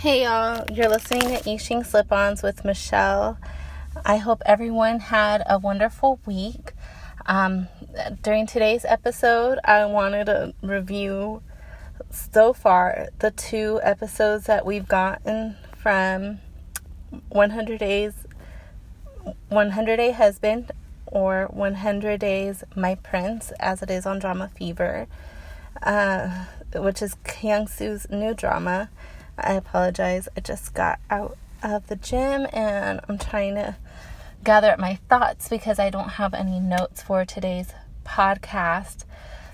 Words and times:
Hey 0.00 0.24
y'all, 0.24 0.62
you're 0.70 0.90
listening 0.90 1.22
to 1.22 1.42
Yixing 1.48 1.86
Slip 1.86 2.12
Ons 2.12 2.42
with 2.42 2.66
Michelle. 2.66 3.38
I 4.04 4.18
hope 4.18 4.42
everyone 4.44 5.00
had 5.00 5.42
a 5.48 5.58
wonderful 5.58 6.20
week. 6.26 6.74
Um, 7.24 7.68
during 8.22 8.46
today's 8.46 8.84
episode, 8.84 9.58
I 9.64 9.86
wanted 9.86 10.26
to 10.26 10.52
review 10.60 11.40
so 12.10 12.52
far 12.52 13.08
the 13.20 13.30
two 13.30 13.80
episodes 13.82 14.44
that 14.44 14.66
we've 14.66 14.86
gotten 14.86 15.56
from 15.74 16.40
100 17.30 17.78
Days, 17.78 18.12
100 19.48 19.96
Day 19.96 20.10
Husband, 20.10 20.72
or 21.06 21.46
100 21.46 22.20
Days 22.20 22.64
My 22.76 22.96
Prince, 22.96 23.50
as 23.58 23.80
it 23.80 23.90
is 23.90 24.04
on 24.04 24.18
Drama 24.18 24.50
Fever, 24.54 25.06
uh, 25.82 26.44
which 26.74 27.00
is 27.00 27.16
Kyung 27.24 27.66
Soo's 27.66 28.06
new 28.10 28.34
drama. 28.34 28.90
I 29.38 29.54
apologize. 29.54 30.28
I 30.36 30.40
just 30.40 30.74
got 30.74 30.98
out 31.10 31.36
of 31.62 31.86
the 31.88 31.96
gym 31.96 32.46
and 32.52 33.00
I'm 33.08 33.18
trying 33.18 33.54
to 33.56 33.76
gather 34.44 34.70
up 34.70 34.78
my 34.78 34.96
thoughts 35.08 35.48
because 35.48 35.78
I 35.78 35.90
don't 35.90 36.10
have 36.10 36.34
any 36.34 36.60
notes 36.60 37.02
for 37.02 37.24
today's 37.24 37.72
podcast. 38.04 39.04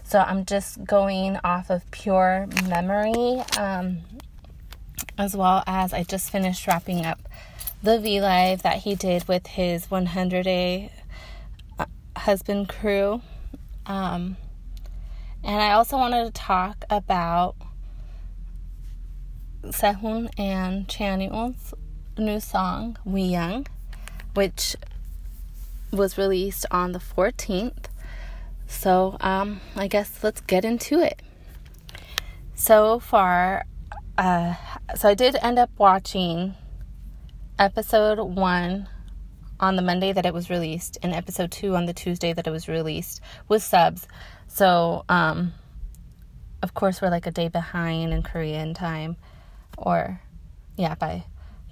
So 0.05 0.21
I'm 0.21 0.45
just 0.45 0.85
going 0.85 1.39
off 1.43 1.71
of 1.71 1.91
pure 1.91 2.47
memory, 2.69 3.43
um, 3.59 4.01
as 5.17 5.37
well 5.37 5.65
as 5.67 5.93
I 5.93 6.03
just 6.03 6.31
finished 6.31 6.67
wrapping 6.67 7.07
up 7.07 7.21
the 7.83 7.99
V 7.99 8.21
Live 8.21 8.63
that 8.63 8.79
he 8.79 8.95
did 8.95 9.27
with 9.27 9.47
his 9.47 9.91
100 9.91 10.43
day 10.45 10.93
uh, 11.79 11.87
husband 12.17 12.69
crew. 12.69 13.23
Um, 13.87 14.37
and 15.43 15.61
I 15.61 15.73
also 15.73 15.97
wanted 15.97 16.27
to 16.27 16.31
talk 16.33 16.85
about 16.91 17.57
Sehun 19.65 20.29
and 20.39 20.89
Chanyeol's 20.89 21.75
new 22.19 22.41
song, 22.41 22.97
We 23.05 23.23
Young, 23.23 23.67
which 24.35 24.77
was 25.93 26.19
released 26.19 26.67
on 26.71 26.93
the 26.93 26.99
14th. 26.99 27.87
So, 28.67 29.17
um, 29.21 29.61
I 29.77 29.87
guess 29.87 30.25
let's 30.25 30.41
get 30.41 30.65
into 30.65 31.01
it. 31.01 31.21
So 32.55 32.99
far, 32.99 33.65
uh, 34.19 34.55
so 34.97 35.09
I 35.09 35.15
did 35.15 35.37
end 35.43 35.59
up 35.59 35.71
watching 35.79 36.55
episode 37.59 38.19
one 38.19 38.89
on 39.61 39.77
the 39.77 39.83
Monday 39.83 40.13
that 40.13 40.27
it 40.27 40.35
was 40.35 40.51
released, 40.51 40.99
and 41.03 41.13
episode 41.13 41.53
two 41.53 41.77
on 41.77 41.87
the 41.87 41.93
Tuesday 41.93 42.33
that 42.33 42.47
it 42.47 42.51
was 42.51 42.67
released 42.67 43.21
with 43.49 43.63
subs. 43.63 44.09
So, 44.49 45.05
um, 45.09 45.53
of 46.63 46.75
course, 46.75 47.01
we're 47.01 47.11
like 47.11 47.27
a 47.27 47.31
day 47.31 47.49
behind 47.49 48.13
in 48.13 48.23
Korean 48.23 48.75
time 48.75 49.17
or 49.83 50.21
yeah, 50.77 50.95
by 50.95 51.25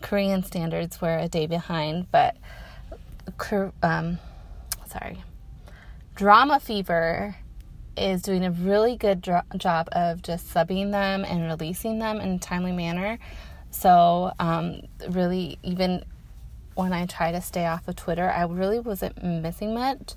Korean 0.03 0.42
standards, 0.42 1.00
we're 1.00 1.19
a 1.19 1.28
day 1.28 1.47
behind, 1.47 2.11
but 2.11 2.36
um, 3.83 4.19
sorry, 4.86 5.22
Drama 6.14 6.61
Fever 6.61 7.36
is 7.97 8.22
doing 8.22 8.44
a 8.44 8.50
really 8.50 8.97
good 8.97 9.20
dro- 9.20 9.42
job 9.56 9.88
of 9.92 10.22
just 10.22 10.53
subbing 10.53 10.91
them 10.91 11.25
and 11.25 11.44
releasing 11.44 11.98
them 11.98 12.20
in 12.20 12.31
a 12.31 12.38
timely 12.38 12.72
manner. 12.72 13.19
So, 13.70 14.33
um, 14.38 14.83
really, 15.08 15.58
even 15.62 16.05
when 16.75 16.92
I 16.92 17.06
try 17.06 17.33
to 17.33 17.41
stay 17.41 17.66
off 17.66 17.86
of 17.88 17.97
Twitter, 17.97 18.31
I 18.31 18.44
really 18.44 18.81
wasn't 18.81 19.22
missing 19.22 19.75
much 19.75 20.14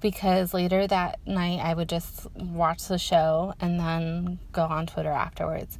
because 0.00 0.52
later 0.52 0.86
that 0.86 1.18
night 1.26 1.60
I 1.60 1.74
would 1.74 1.88
just 1.88 2.26
watch 2.34 2.88
the 2.88 2.98
show 2.98 3.54
and 3.60 3.78
then 3.78 4.38
go 4.52 4.62
on 4.62 4.86
Twitter 4.86 5.10
afterwards. 5.10 5.78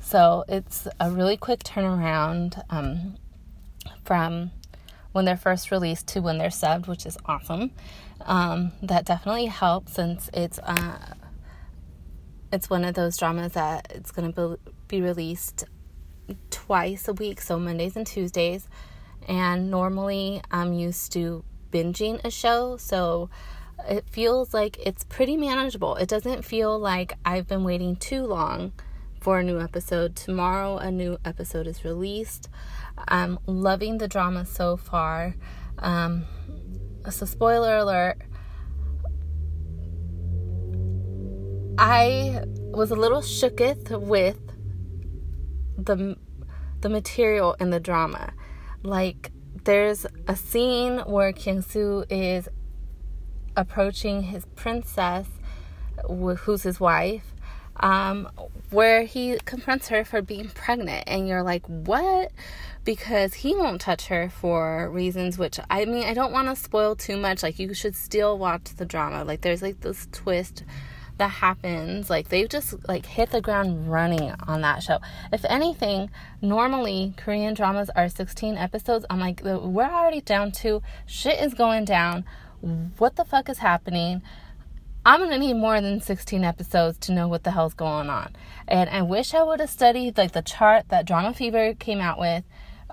So 0.00 0.44
it's 0.48 0.88
a 0.98 1.10
really 1.10 1.36
quick 1.36 1.60
turnaround 1.60 2.62
um, 2.70 3.16
from 4.04 4.52
when 5.12 5.24
they're 5.24 5.36
first 5.36 5.70
released 5.70 6.08
to 6.08 6.20
when 6.20 6.38
they're 6.38 6.48
subbed, 6.48 6.86
which 6.86 7.04
is 7.06 7.18
awesome. 7.26 7.72
Um, 8.22 8.72
that 8.82 9.04
definitely 9.04 9.46
helps 9.46 9.94
since 9.94 10.30
it's 10.32 10.58
uh, 10.60 11.14
it's 12.52 12.70
one 12.70 12.84
of 12.84 12.94
those 12.94 13.16
dramas 13.16 13.52
that 13.52 13.92
it's 13.94 14.10
going 14.10 14.32
to 14.32 14.58
be 14.88 15.02
released 15.02 15.64
twice 16.50 17.08
a 17.08 17.12
week, 17.12 17.40
so 17.40 17.58
Mondays 17.58 17.96
and 17.96 18.06
Tuesdays. 18.06 18.68
And 19.26 19.70
normally 19.70 20.40
I'm 20.50 20.72
used 20.72 21.12
to 21.12 21.44
binging 21.70 22.24
a 22.24 22.30
show, 22.30 22.76
so 22.76 23.28
it 23.88 24.08
feels 24.08 24.54
like 24.54 24.78
it's 24.78 25.04
pretty 25.04 25.36
manageable. 25.36 25.96
It 25.96 26.08
doesn't 26.08 26.44
feel 26.44 26.78
like 26.78 27.12
I've 27.24 27.46
been 27.46 27.64
waiting 27.64 27.96
too 27.96 28.24
long 28.24 28.72
for 29.20 29.38
a 29.38 29.42
new 29.42 29.60
episode. 29.60 30.16
Tomorrow, 30.16 30.78
a 30.78 30.90
new 30.90 31.18
episode 31.24 31.66
is 31.66 31.84
released. 31.84 32.48
I'm 33.06 33.38
loving 33.46 33.98
the 33.98 34.08
drama 34.08 34.44
so 34.46 34.76
far. 34.76 35.34
Um, 35.78 36.24
so, 37.10 37.24
spoiler 37.26 37.76
alert 37.76 38.22
I 41.80 42.42
was 42.72 42.90
a 42.90 42.96
little 42.96 43.20
shooketh 43.20 44.00
with 44.00 44.40
the 45.76 46.16
the 46.80 46.88
material 46.88 47.54
in 47.60 47.70
the 47.70 47.78
drama. 47.78 48.32
Like 48.82 49.30
there's 49.62 50.04
a 50.26 50.34
scene 50.34 50.98
where 51.06 51.32
Kyung 51.32 51.62
Soo 51.62 52.04
is 52.10 52.48
approaching 53.56 54.24
his 54.24 54.44
princess, 54.56 55.28
who's 56.08 56.64
his 56.64 56.80
wife, 56.80 57.32
um, 57.80 58.28
where 58.70 59.04
he 59.04 59.38
confronts 59.44 59.88
her 59.88 60.04
for 60.04 60.22
being 60.22 60.48
pregnant, 60.48 61.04
and 61.06 61.28
you're 61.28 61.42
like, 61.42 61.66
what? 61.66 62.32
Because 62.84 63.34
he 63.34 63.54
won't 63.54 63.80
touch 63.80 64.06
her 64.06 64.30
for 64.30 64.90
reasons 64.90 65.38
which 65.38 65.60
I 65.68 65.84
mean, 65.84 66.04
I 66.04 66.14
don't 66.14 66.32
want 66.32 66.48
to 66.48 66.56
spoil 66.56 66.96
too 66.96 67.16
much. 67.16 67.42
Like, 67.42 67.58
you 67.58 67.74
should 67.74 67.94
still 67.94 68.38
watch 68.38 68.74
the 68.76 68.86
drama. 68.86 69.24
Like, 69.24 69.42
there's 69.42 69.62
like 69.62 69.80
this 69.80 70.08
twist 70.12 70.64
that 71.18 71.28
happens 71.28 72.08
like 72.08 72.28
they've 72.28 72.48
just 72.48 72.74
like 72.88 73.04
hit 73.04 73.30
the 73.30 73.40
ground 73.40 73.90
running 73.90 74.32
on 74.46 74.60
that 74.62 74.82
show 74.82 74.98
if 75.32 75.44
anything 75.46 76.08
normally 76.40 77.12
korean 77.16 77.54
dramas 77.54 77.90
are 77.94 78.08
16 78.08 78.56
episodes 78.56 79.04
i'm 79.10 79.18
like 79.18 79.40
we're 79.44 79.82
already 79.82 80.20
down 80.20 80.50
to 80.50 80.80
shit 81.06 81.40
is 81.40 81.54
going 81.54 81.84
down 81.84 82.24
what 82.98 83.16
the 83.16 83.24
fuck 83.24 83.48
is 83.48 83.58
happening 83.58 84.22
I'm 85.04 85.20
gonna 85.20 85.38
need 85.38 85.54
more 85.54 85.80
than 85.80 86.00
16 86.00 86.44
episodes 86.44 86.98
to 86.98 87.12
know 87.12 87.28
what 87.28 87.44
the 87.44 87.52
hell's 87.52 87.74
going 87.74 88.10
on. 88.10 88.34
And 88.66 88.90
I 88.90 89.02
wish 89.02 89.32
I 89.32 89.42
would 89.42 89.60
have 89.60 89.70
studied 89.70 90.18
like 90.18 90.32
the 90.32 90.42
chart 90.42 90.88
that 90.88 91.06
Drama 91.06 91.32
Fever 91.32 91.74
came 91.74 92.00
out 92.00 92.18
with, 92.18 92.44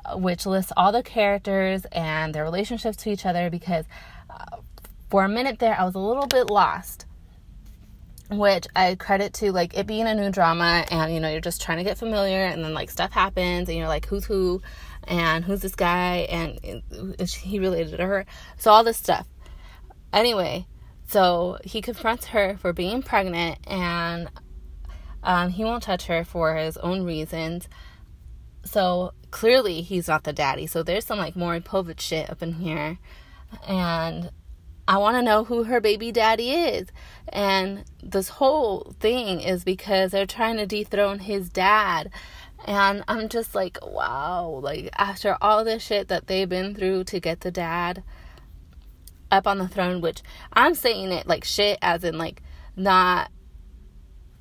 uh, 0.06 0.18
which 0.18 0.46
lists 0.46 0.72
all 0.78 0.92
the 0.92 1.04
characters 1.04 1.86
and 1.92 2.34
their 2.34 2.44
relationships 2.44 2.98
to 2.98 3.10
each 3.10 3.26
other. 3.26 3.50
Because 3.50 3.86
uh, 4.30 4.58
for 5.10 5.26
a 5.26 5.30
minute 5.30 5.60
there, 5.60 5.76
I 5.78 5.84
was 5.84 5.96
a 5.96 6.00
little 6.00 6.28
bit 6.28 6.50
lost. 6.50 7.06
Which 8.32 8.66
I 8.76 8.96
credit 8.96 9.34
to 9.36 9.52
like 9.52 9.78
it 9.78 9.86
being 9.86 10.08
a 10.08 10.16
new 10.16 10.32
drama, 10.32 10.84
and 10.90 11.14
you 11.14 11.20
know 11.20 11.30
you're 11.30 11.42
just 11.42 11.62
trying 11.62 11.78
to 11.78 11.84
get 11.84 12.00
familiar, 12.00 12.44
and 12.46 12.64
then 12.64 12.74
like 12.74 12.90
stuff 12.90 13.12
happens, 13.12 13.70
and 13.70 13.78
you're 13.78 13.88
like, 13.88 14.08
who's 14.08 14.26
who, 14.26 14.64
and 15.04 15.46
who's 15.46 15.62
this 15.62 15.76
guy, 15.76 16.28
and 16.32 16.82
is 17.20 17.36
he 17.36 17.60
related 17.60 17.98
to 17.98 18.06
her? 18.06 18.26
So 18.58 18.72
all 18.72 18.84
this 18.84 18.98
stuff. 18.98 19.28
Anyway, 20.12 20.66
so 21.08 21.58
he 21.64 21.82
confronts 21.82 22.28
her 22.28 22.58
for 22.58 22.74
being 22.74 23.04
pregnant 23.04 23.60
and 23.68 24.30
um, 25.24 25.50
he 25.50 25.64
won't 25.64 25.84
touch 25.84 26.06
her 26.08 26.24
for 26.24 26.56
his 26.56 26.78
own 26.78 27.04
reasons. 27.04 27.68
So 28.64 29.14
clearly 29.32 29.82
he's 29.82 30.08
not 30.08 30.24
the 30.24 30.34
daddy. 30.34 30.68
So 30.68 30.84
there's 30.84 31.06
some 31.06 31.20
like 31.20 31.36
Maury 31.36 31.62
Povich 31.62 32.00
shit 32.00 32.30
up 32.30 32.42
in 32.42 32.54
here. 32.54 32.98
And 33.68 34.32
I 34.88 34.98
want 34.98 35.18
to 35.18 35.24
know 35.24 35.44
who 35.44 35.64
her 35.64 35.82
baby 35.82 36.12
daddy 36.12 36.52
is. 36.52 36.88
And 37.30 37.86
this 38.04 38.30
whole 38.30 38.94
thing 39.00 39.42
is 39.42 39.64
because 39.64 40.12
they're 40.12 40.26
trying 40.26 40.58
to 40.58 40.66
dethrone 40.66 41.20
his 41.20 41.50
dad. 41.50 42.12
And 42.66 43.04
I'm 43.08 43.30
just 43.30 43.56
like, 43.56 43.78
wow, 43.84 44.60
like 44.62 44.90
after 44.98 45.38
all 45.42 45.64
this 45.64 45.84
shit 45.84 46.08
that 46.08 46.28
they've 46.28 46.50
been 46.50 46.76
through 46.76 47.06
to 47.06 47.20
get 47.20 47.42
the 47.42 47.52
dad, 47.52 48.04
up 49.36 49.48
on 49.48 49.58
the 49.58 49.68
throne, 49.68 50.02
which 50.02 50.22
I'm 50.54 50.74
saying 50.76 51.12
it 51.12 51.28
like 51.28 51.44
shit, 51.44 51.78
as 51.82 52.04
in 52.04 52.18
like 52.18 52.42
not 52.76 53.32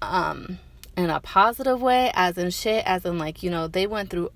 um 0.03 0.59
in 0.97 1.11
a 1.11 1.21
positive 1.21 1.83
way, 1.83 2.11
as 2.15 2.39
in 2.39 2.51
shit, 2.51 2.85
as 2.87 3.05
in 3.05 3.19
like, 3.19 3.43
you 3.43 3.51
know, 3.51 3.67
they 3.67 3.87
went 3.87 4.11
through, 4.11 4.31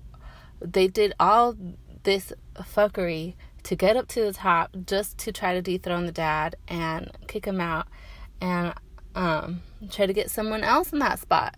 they 0.61 0.87
did 0.87 1.13
all 1.19 1.55
this 2.03 2.33
fuckery 2.57 3.35
to 3.63 3.75
get 3.75 3.95
up 3.95 4.07
to 4.09 4.21
the 4.21 4.33
top 4.33 4.75
just 4.85 5.17
to 5.19 5.31
try 5.31 5.53
to 5.53 5.61
dethrone 5.61 6.05
the 6.05 6.11
dad 6.11 6.55
and 6.67 7.11
kick 7.27 7.45
him 7.45 7.61
out 7.61 7.87
and 8.41 8.73
um 9.15 9.61
try 9.89 10.05
to 10.05 10.13
get 10.13 10.29
someone 10.29 10.63
else 10.63 10.91
in 10.91 10.99
that 10.99 11.19
spot. 11.19 11.55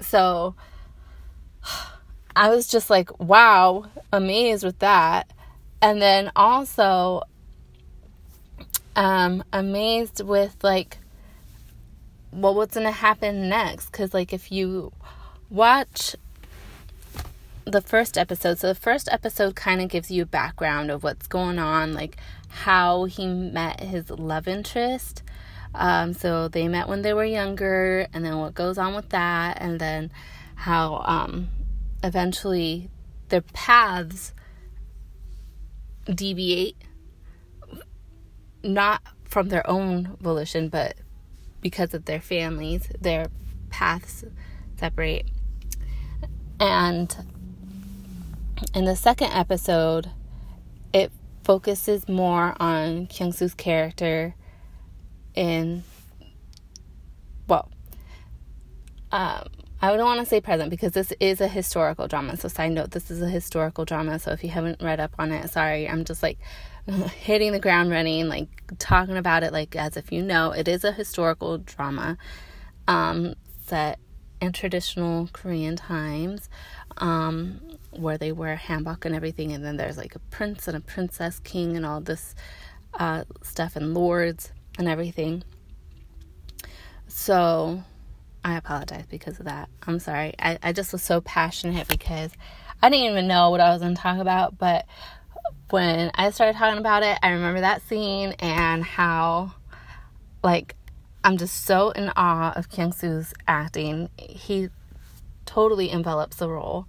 So 0.00 0.54
I 2.36 2.48
was 2.48 2.68
just 2.68 2.90
like, 2.90 3.18
wow, 3.18 3.86
amazed 4.12 4.64
with 4.64 4.78
that. 4.78 5.32
And 5.82 6.00
then 6.00 6.30
also, 6.36 7.22
um, 8.96 9.42
amazed 9.52 10.22
with 10.22 10.56
like, 10.62 10.98
well, 12.32 12.54
what's 12.54 12.74
gonna 12.74 12.90
happen 12.90 13.48
next? 13.48 13.86
Because 13.86 14.12
like, 14.12 14.32
if 14.32 14.52
you 14.52 14.92
watch 15.48 16.16
the 17.64 17.80
first 17.80 18.18
episode. 18.18 18.58
So 18.58 18.68
the 18.68 18.74
first 18.74 19.08
episode 19.10 19.54
kind 19.54 19.80
of 19.80 19.88
gives 19.88 20.10
you 20.10 20.22
a 20.22 20.26
background 20.26 20.90
of 20.90 21.02
what's 21.02 21.26
going 21.26 21.58
on, 21.58 21.94
like 21.94 22.16
how 22.48 23.04
he 23.04 23.26
met 23.26 23.80
his 23.80 24.10
love 24.10 24.48
interest. 24.48 25.22
Um, 25.74 26.12
so 26.12 26.48
they 26.48 26.66
met 26.66 26.88
when 26.88 27.02
they 27.02 27.14
were 27.14 27.24
younger, 27.24 28.08
and 28.12 28.24
then 28.24 28.38
what 28.38 28.54
goes 28.54 28.76
on 28.76 28.94
with 28.94 29.10
that, 29.10 29.58
and 29.60 29.80
then 29.80 30.10
how 30.56 31.02
um, 31.06 31.48
eventually 32.02 32.90
their 33.28 33.42
paths 33.42 34.34
deviate, 36.14 36.76
not 38.62 39.02
from 39.24 39.48
their 39.48 39.68
own 39.68 40.16
volition, 40.20 40.68
but 40.68 40.96
because 41.60 41.94
of 41.94 42.04
their 42.04 42.20
families, 42.20 42.88
their 43.00 43.28
paths 43.70 44.24
separate. 44.76 45.26
And 46.58 47.14
in 48.74 48.84
the 48.84 48.96
second 48.96 49.32
episode, 49.32 50.10
it 50.92 51.12
focuses 51.44 52.08
more 52.08 52.54
on 52.60 53.06
Kyung 53.06 53.32
Soo's 53.32 53.54
character 53.54 54.34
in, 55.34 55.84
well, 57.46 57.70
um, 59.12 59.48
I 59.82 59.96
don't 59.96 60.04
want 60.04 60.20
to 60.20 60.26
say 60.26 60.40
present 60.40 60.68
because 60.68 60.92
this 60.92 61.12
is 61.20 61.40
a 61.40 61.48
historical 61.48 62.06
drama. 62.06 62.36
So, 62.36 62.48
side 62.48 62.72
note, 62.72 62.90
this 62.90 63.10
is 63.10 63.22
a 63.22 63.28
historical 63.28 63.86
drama. 63.86 64.18
So, 64.18 64.30
if 64.32 64.44
you 64.44 64.50
haven't 64.50 64.82
read 64.82 65.00
up 65.00 65.14
on 65.18 65.32
it, 65.32 65.48
sorry, 65.48 65.88
I'm 65.88 66.04
just 66.04 66.22
like 66.22 66.38
hitting 66.86 67.52
the 67.52 67.60
ground 67.60 67.90
running, 67.90 68.28
like 68.28 68.48
talking 68.78 69.16
about 69.16 69.42
it 69.42 69.52
like 69.52 69.74
as 69.76 69.96
if 69.96 70.12
you 70.12 70.22
know. 70.22 70.50
It 70.50 70.68
is 70.68 70.84
a 70.84 70.92
historical 70.92 71.56
drama 71.58 72.18
um, 72.88 73.34
set 73.64 73.98
in 74.40 74.52
traditional 74.52 75.28
Korean 75.32 75.76
times 75.76 76.48
um, 76.98 77.60
where 77.90 78.18
they 78.18 78.32
wear 78.32 78.56
hanbok 78.56 79.04
and 79.04 79.14
everything. 79.14 79.52
And 79.52 79.64
then 79.64 79.76
there's 79.76 79.96
like 79.96 80.14
a 80.14 80.18
prince 80.18 80.68
and 80.68 80.76
a 80.76 80.80
princess, 80.80 81.38
king, 81.40 81.76
and 81.76 81.86
all 81.86 82.00
this 82.00 82.34
uh, 82.94 83.24
stuff, 83.42 83.76
and 83.76 83.94
lords 83.94 84.52
and 84.78 84.88
everything. 84.88 85.42
So 87.06 87.82
I 88.44 88.56
apologize 88.56 89.04
because 89.06 89.38
of 89.38 89.46
that. 89.46 89.68
I'm 89.86 89.98
sorry. 89.98 90.34
I, 90.38 90.58
I 90.62 90.72
just 90.72 90.92
was 90.92 91.02
so 91.02 91.20
passionate 91.20 91.88
because 91.88 92.32
I 92.82 92.88
didn't 92.88 93.10
even 93.10 93.28
know 93.28 93.50
what 93.50 93.60
I 93.60 93.70
was 93.70 93.82
going 93.82 93.94
to 93.94 94.00
talk 94.00 94.18
about. 94.18 94.58
But 94.58 94.86
when 95.70 96.10
I 96.14 96.30
started 96.30 96.56
talking 96.56 96.78
about 96.78 97.02
it, 97.02 97.18
I 97.22 97.30
remember 97.30 97.60
that 97.60 97.82
scene 97.82 98.32
and 98.38 98.82
how, 98.82 99.52
like, 100.42 100.74
I'm 101.22 101.36
just 101.36 101.64
so 101.64 101.90
in 101.90 102.10
awe 102.16 102.52
of 102.56 102.70
Kyung 102.70 102.92
Soo's 102.92 103.34
acting. 103.46 104.08
He 104.18 104.70
totally 105.44 105.90
envelops 105.90 106.36
the 106.36 106.48
role. 106.48 106.86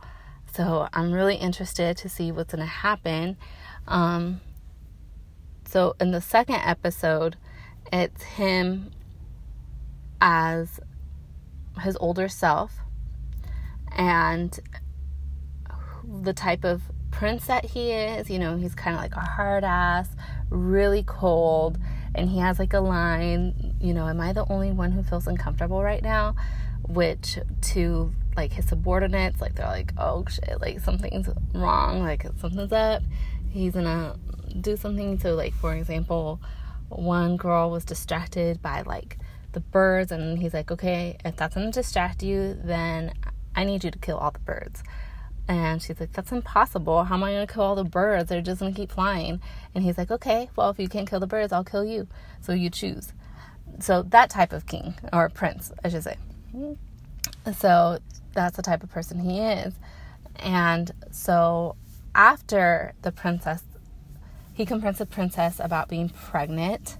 So 0.54 0.88
I'm 0.94 1.12
really 1.12 1.36
interested 1.36 1.98
to 1.98 2.10
see 2.10 2.32
what's 2.32 2.54
going 2.54 2.66
to 2.66 2.72
happen. 2.72 3.38
Um, 3.88 4.42
so 5.66 5.96
in 6.00 6.12
the 6.12 6.22
second 6.22 6.62
episode, 6.64 7.36
it's 7.92 8.24
him 8.24 8.92
as 10.22 10.80
his 11.82 11.98
older 11.98 12.28
self 12.28 12.80
and 13.92 14.60
the 16.04 16.34
type 16.34 16.64
of 16.64 16.82
prince 17.12 17.46
that 17.48 17.66
he 17.66 17.92
is. 17.92 18.30
You 18.30 18.40
know, 18.40 18.58
he's 18.58 18.76
kind 18.76 18.96
of 18.96 19.02
like 19.02 19.16
a 19.16 19.20
hard 19.20 19.64
ass, 19.64 20.10
really 20.50 21.04
cold, 21.04 21.78
and 22.16 22.30
he 22.30 22.40
has 22.40 22.60
like 22.60 22.74
a 22.74 22.80
line, 22.80 23.76
you 23.80 23.94
know, 23.94 24.08
am 24.08 24.20
I 24.20 24.34
the 24.34 24.46
only 24.52 24.72
one 24.72 24.92
who 24.92 25.04
feels 25.04 25.28
uncomfortable 25.28 25.84
right 25.84 26.04
now? 26.04 26.36
Which 26.88 27.38
to 27.62 28.12
like 28.36 28.54
his 28.54 28.68
subordinates, 28.68 29.42
like 29.42 29.56
they're 29.56 29.68
like, 29.68 29.94
oh 29.98 30.26
shit, 30.28 30.60
like 30.62 30.80
something's 30.80 31.30
wrong, 31.54 32.02
like 32.02 32.26
something's 32.40 32.72
up. 32.72 33.04
He's 33.50 33.74
gonna 33.74 34.18
do 34.60 34.76
something. 34.78 35.20
So, 35.20 35.36
like, 35.36 35.54
for 35.54 35.76
example, 35.76 36.40
one 36.90 37.38
girl 37.38 37.70
was 37.70 37.86
distracted 37.86 38.62
by 38.62 38.82
like 38.82 39.18
the 39.54 39.60
birds, 39.60 40.12
and 40.12 40.40
he's 40.40 40.54
like, 40.54 40.72
okay, 40.72 41.18
if 41.26 41.36
that's 41.36 41.56
gonna 41.56 41.72
distract 41.72 42.24
you, 42.24 42.58
then 42.64 43.14
I 43.56 43.64
need 43.64 43.84
you 43.84 43.92
to 43.92 44.00
kill 44.00 44.18
all 44.18 44.32
the 44.32 44.40
birds. 44.40 44.84
And 45.48 45.82
she's 45.82 46.00
like, 46.00 46.14
That's 46.14 46.32
impossible. 46.32 47.04
How 47.04 47.16
am 47.16 47.24
I 47.24 47.32
going 47.32 47.46
to 47.46 47.54
kill 47.54 47.64
all 47.64 47.76
the 47.76 47.84
birds? 47.84 48.30
They're 48.30 48.42
just 48.42 48.62
going 48.62 48.74
to 48.74 48.80
keep 48.80 48.92
flying. 48.92 49.42
And 49.76 49.84
he's 49.84 49.98
like, 49.98 50.12
Okay, 50.12 50.50
well, 50.56 50.70
if 50.70 50.80
you 50.80 50.88
can't 50.88 51.10
kill 51.10 51.20
the 51.20 51.28
birds, 51.28 51.52
I'll 51.52 51.64
kill 51.64 51.84
you. 51.84 52.08
So 52.40 52.54
you 52.54 52.70
choose. 52.70 53.12
So 53.80 54.04
that 54.04 54.30
type 54.30 54.54
of 54.54 54.66
king, 54.66 54.96
or 55.12 55.28
prince, 55.30 55.72
I 55.84 55.90
should 55.90 56.04
say. 56.04 56.18
So 57.58 58.00
that's 58.34 58.56
the 58.56 58.62
type 58.62 58.84
of 58.84 58.92
person 58.92 59.20
he 59.20 59.40
is. 59.40 59.74
And 60.38 60.92
so 61.12 61.76
after 62.16 62.94
the 63.02 63.12
princess, 63.12 63.64
he 64.54 64.66
confronts 64.66 65.00
the 65.00 65.06
princess 65.06 65.60
about 65.60 65.90
being 65.90 66.10
pregnant 66.10 66.98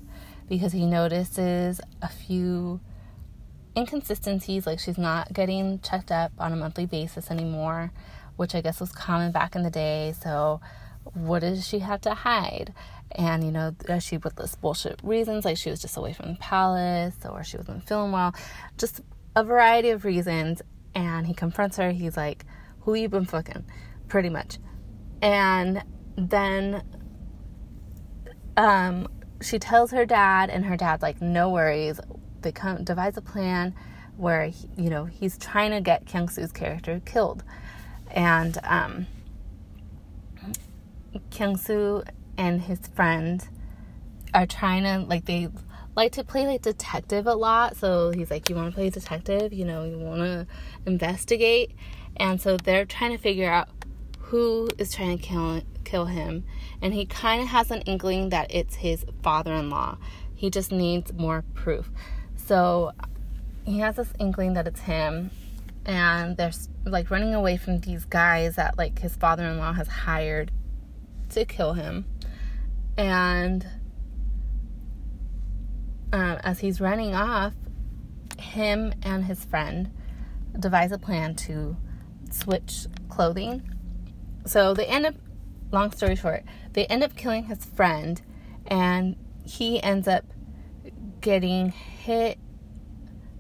because 0.52 0.74
he 0.74 0.86
notices 0.86 1.80
a 2.04 2.10
few 2.10 2.80
inconsistencies, 3.76 4.68
like 4.68 4.80
she's 4.80 4.98
not 4.98 5.32
getting 5.34 5.80
checked 5.80 6.12
up 6.12 6.32
on 6.38 6.52
a 6.52 6.56
monthly 6.56 6.86
basis 6.86 7.32
anymore 7.32 7.92
which 8.42 8.56
I 8.56 8.62
guess 8.62 8.80
was 8.80 8.92
common 8.92 9.32
back 9.32 9.56
in 9.56 9.62
the 9.62 9.70
day. 9.70 10.16
So, 10.20 10.62
what 11.14 11.40
does 11.40 11.68
she 11.68 11.78
have 11.80 12.02
to 12.02 12.16
hide? 12.16 12.74
And, 13.12 13.44
you 13.44 13.52
know, 13.52 13.76
she 14.00 14.18
with 14.18 14.36
this 14.36 14.56
bullshit 14.56 15.00
reasons, 15.04 15.46
like 15.46 15.58
she 15.58 15.70
was 15.70 15.80
just 15.80 15.96
away 15.96 16.14
from 16.14 16.34
the 16.34 16.40
palace 16.40 17.16
or 17.30 17.44
she 17.44 17.58
wasn't 17.58 17.88
feeling 17.88 18.12
well, 18.12 18.34
just 18.80 19.02
a 19.36 19.44
variety 19.44 19.90
of 19.90 20.06
reasons. 20.06 20.64
And 20.96 21.28
he 21.28 21.36
confronts 21.36 21.78
her. 21.78 21.92
He's 21.92 22.18
like, 22.18 22.46
Who 22.82 22.96
you 22.96 23.10
been 23.10 23.26
fucking? 23.26 23.64
Pretty 24.08 24.30
much. 24.30 24.58
And 25.22 25.84
then 26.16 26.84
um, 28.58 29.08
she 29.42 29.60
tells 29.60 29.92
her 29.92 30.06
dad, 30.06 30.50
and 30.50 30.66
her 30.66 30.78
dad's 30.78 31.02
like, 31.02 31.22
No 31.22 31.50
worries. 31.50 32.00
They 32.42 32.52
come 32.52 32.84
devise 32.84 33.18
a 33.18 33.22
plan 33.22 33.76
where, 34.18 34.46
he, 34.48 34.68
you 34.78 34.90
know, 34.90 35.06
he's 35.06 35.38
trying 35.38 35.72
to 35.72 35.82
get 35.82 36.06
Kyung 36.06 36.30
Soo's 36.30 36.52
character 36.52 37.02
killed 37.06 37.44
and 38.14 38.58
um, 38.64 39.08
Kyung 41.32 41.58
Soo 41.58 42.04
and 42.38 42.62
his 42.62 42.80
friend 42.88 43.48
are 44.34 44.46
trying 44.46 44.84
to 44.84 45.00
like 45.00 45.26
they 45.26 45.50
like 45.96 46.14
to 46.14 46.24
play 46.24 46.48
like 46.48 46.62
detective 46.62 47.28
a 47.28 47.34
lot. 47.34 47.76
So 47.78 48.12
he's 48.12 48.32
like, 48.32 48.50
"You 48.50 48.56
want 48.56 48.72
to 48.72 48.76
play 48.76 48.90
detective? 48.90 49.54
You 49.54 49.66
know, 49.66 49.84
you 49.84 49.98
want 49.98 50.22
to 50.22 50.48
investigate." 50.86 51.76
And 52.18 52.42
so 52.42 52.58
they're 52.58 52.86
trying 52.86 53.12
to 53.12 53.18
figure 53.18 53.52
out 53.52 53.70
who 54.20 54.70
is 54.78 54.94
trying 54.94 55.18
to 55.18 55.24
kill 55.24 55.62
kill 55.92 56.06
him. 56.06 56.46
And 56.82 56.94
he 56.94 57.06
kind 57.06 57.42
of 57.42 57.50
has 57.50 57.70
an 57.70 57.82
inkling 57.82 58.30
that 58.30 58.48
it's 58.50 58.76
his 58.76 59.06
father-in-law. 59.22 59.98
He 60.34 60.50
just 60.50 60.72
needs 60.72 61.12
more 61.14 61.44
proof. 61.54 61.92
So 62.38 62.94
he 63.66 63.80
has 63.80 63.98
this 63.98 64.14
inkling 64.18 64.54
that 64.54 64.68
it's 64.68 64.82
him 64.82 65.32
and 65.86 66.38
they're 66.38 66.52
like 66.86 67.12
running 67.12 67.34
away 67.34 67.58
from 67.58 67.80
these 67.80 68.06
guys 68.06 68.56
that 68.56 68.78
like 68.78 69.00
his 69.00 69.16
father-in-law 69.16 69.74
has 69.74 69.88
hired 69.88 70.52
to 71.30 71.46
kill 71.46 71.74
him 71.74 72.06
and 72.98 73.68
um, 76.14 76.38
as 76.44 76.60
he's 76.60 76.82
running 76.82 77.16
off 77.16 77.54
him 78.38 78.94
and 79.02 79.26
his 79.26 79.44
friend 79.46 79.92
devise 80.60 80.92
a 80.92 81.00
plan 81.00 81.34
to 81.34 81.76
switch 82.30 82.86
clothing 83.10 83.64
so 84.46 84.74
they 84.74 84.86
end 84.86 85.06
up 85.06 85.16
long 85.72 85.92
story 85.92 86.16
short 86.16 86.44
they 86.74 86.86
end 86.88 87.04
up 87.04 87.16
killing 87.16 87.46
his 87.46 87.66
friend 87.66 88.22
and 88.68 89.16
he 89.44 89.82
ends 89.82 90.08
up 90.08 90.26
getting 91.22 91.70
hit 91.70 92.38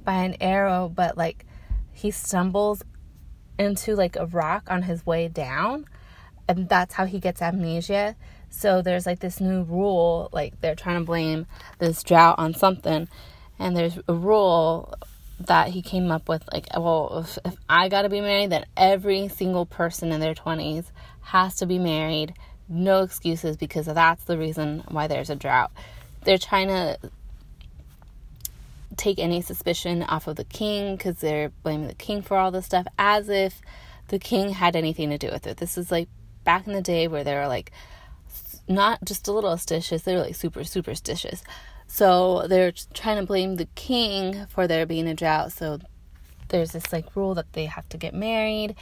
by 0.03 0.23
an 0.23 0.35
arrow 0.39 0.89
but 0.93 1.17
like 1.17 1.45
he 1.91 2.11
stumbles 2.11 2.83
into 3.59 3.95
like 3.95 4.15
a 4.15 4.25
rock 4.25 4.63
on 4.69 4.83
his 4.83 5.05
way 5.05 5.27
down 5.27 5.85
and 6.47 6.67
that's 6.67 6.95
how 6.95 7.05
he 7.05 7.19
gets 7.19 7.41
amnesia. 7.41 8.15
So 8.49 8.81
there's 8.81 9.05
like 9.05 9.19
this 9.19 9.39
new 9.39 9.63
rule 9.63 10.29
like 10.33 10.59
they're 10.59 10.75
trying 10.75 10.99
to 10.99 11.05
blame 11.05 11.45
this 11.79 12.03
drought 12.03 12.35
on 12.37 12.53
something 12.53 13.07
and 13.57 13.77
there's 13.77 13.97
a 14.07 14.13
rule 14.13 14.93
that 15.39 15.69
he 15.69 15.81
came 15.81 16.11
up 16.11 16.27
with 16.27 16.43
like 16.53 16.67
well 16.77 17.23
if, 17.25 17.39
if 17.43 17.55
i 17.67 17.89
gotta 17.89 18.09
be 18.09 18.21
married 18.21 18.51
then 18.51 18.63
every 18.77 19.27
single 19.27 19.65
person 19.65 20.11
in 20.11 20.19
their 20.19 20.35
20s 20.35 20.91
has 21.21 21.55
to 21.55 21.65
be 21.65 21.79
married 21.79 22.33
no 22.67 23.03
excuses 23.03 23.57
because 23.57 23.85
that's 23.85 24.23
the 24.25 24.37
reason 24.37 24.83
why 24.89 25.07
there's 25.07 25.29
a 25.29 25.35
drought 25.35 25.71
they're 26.23 26.37
trying 26.37 26.67
to 26.67 26.97
take 28.97 29.19
any 29.19 29.41
suspicion 29.41 30.03
off 30.03 30.27
of 30.27 30.35
the 30.35 30.43
king 30.43 30.95
because 30.95 31.17
they're 31.17 31.49
blaming 31.63 31.87
the 31.87 31.93
king 31.95 32.21
for 32.21 32.37
all 32.37 32.51
this 32.51 32.65
stuff 32.65 32.85
as 32.97 33.29
if 33.29 33.61
the 34.09 34.19
king 34.19 34.51
had 34.51 34.75
anything 34.75 35.09
to 35.09 35.17
do 35.17 35.29
with 35.31 35.47
it. 35.47 35.57
This 35.57 35.77
is 35.77 35.91
like 35.91 36.09
back 36.43 36.67
in 36.67 36.73
the 36.73 36.81
day 36.81 37.07
where 37.07 37.23
they 37.23 37.33
were 37.33 37.47
like 37.47 37.71
not 38.67 39.03
just 39.03 39.27
a 39.27 39.31
little 39.31 39.51
stitious, 39.53 40.03
they 40.03 40.15
were 40.15 40.21
like 40.21 40.35
super 40.35 40.63
superstitious. 40.63 41.43
So 41.87 42.47
they're 42.47 42.73
trying 42.93 43.17
to 43.17 43.25
blame 43.25 43.55
the 43.55 43.67
king 43.75 44.45
for 44.47 44.67
there 44.67 44.85
being 44.85 45.07
a 45.07 45.13
drought. 45.13 45.51
So 45.51 45.79
there's 46.51 46.71
this 46.71 46.93
like 46.93 47.15
rule 47.15 47.33
that 47.33 47.51
they 47.53 47.65
have 47.65 47.89
to 47.89 47.97
get 47.97 48.13
married, 48.13 48.75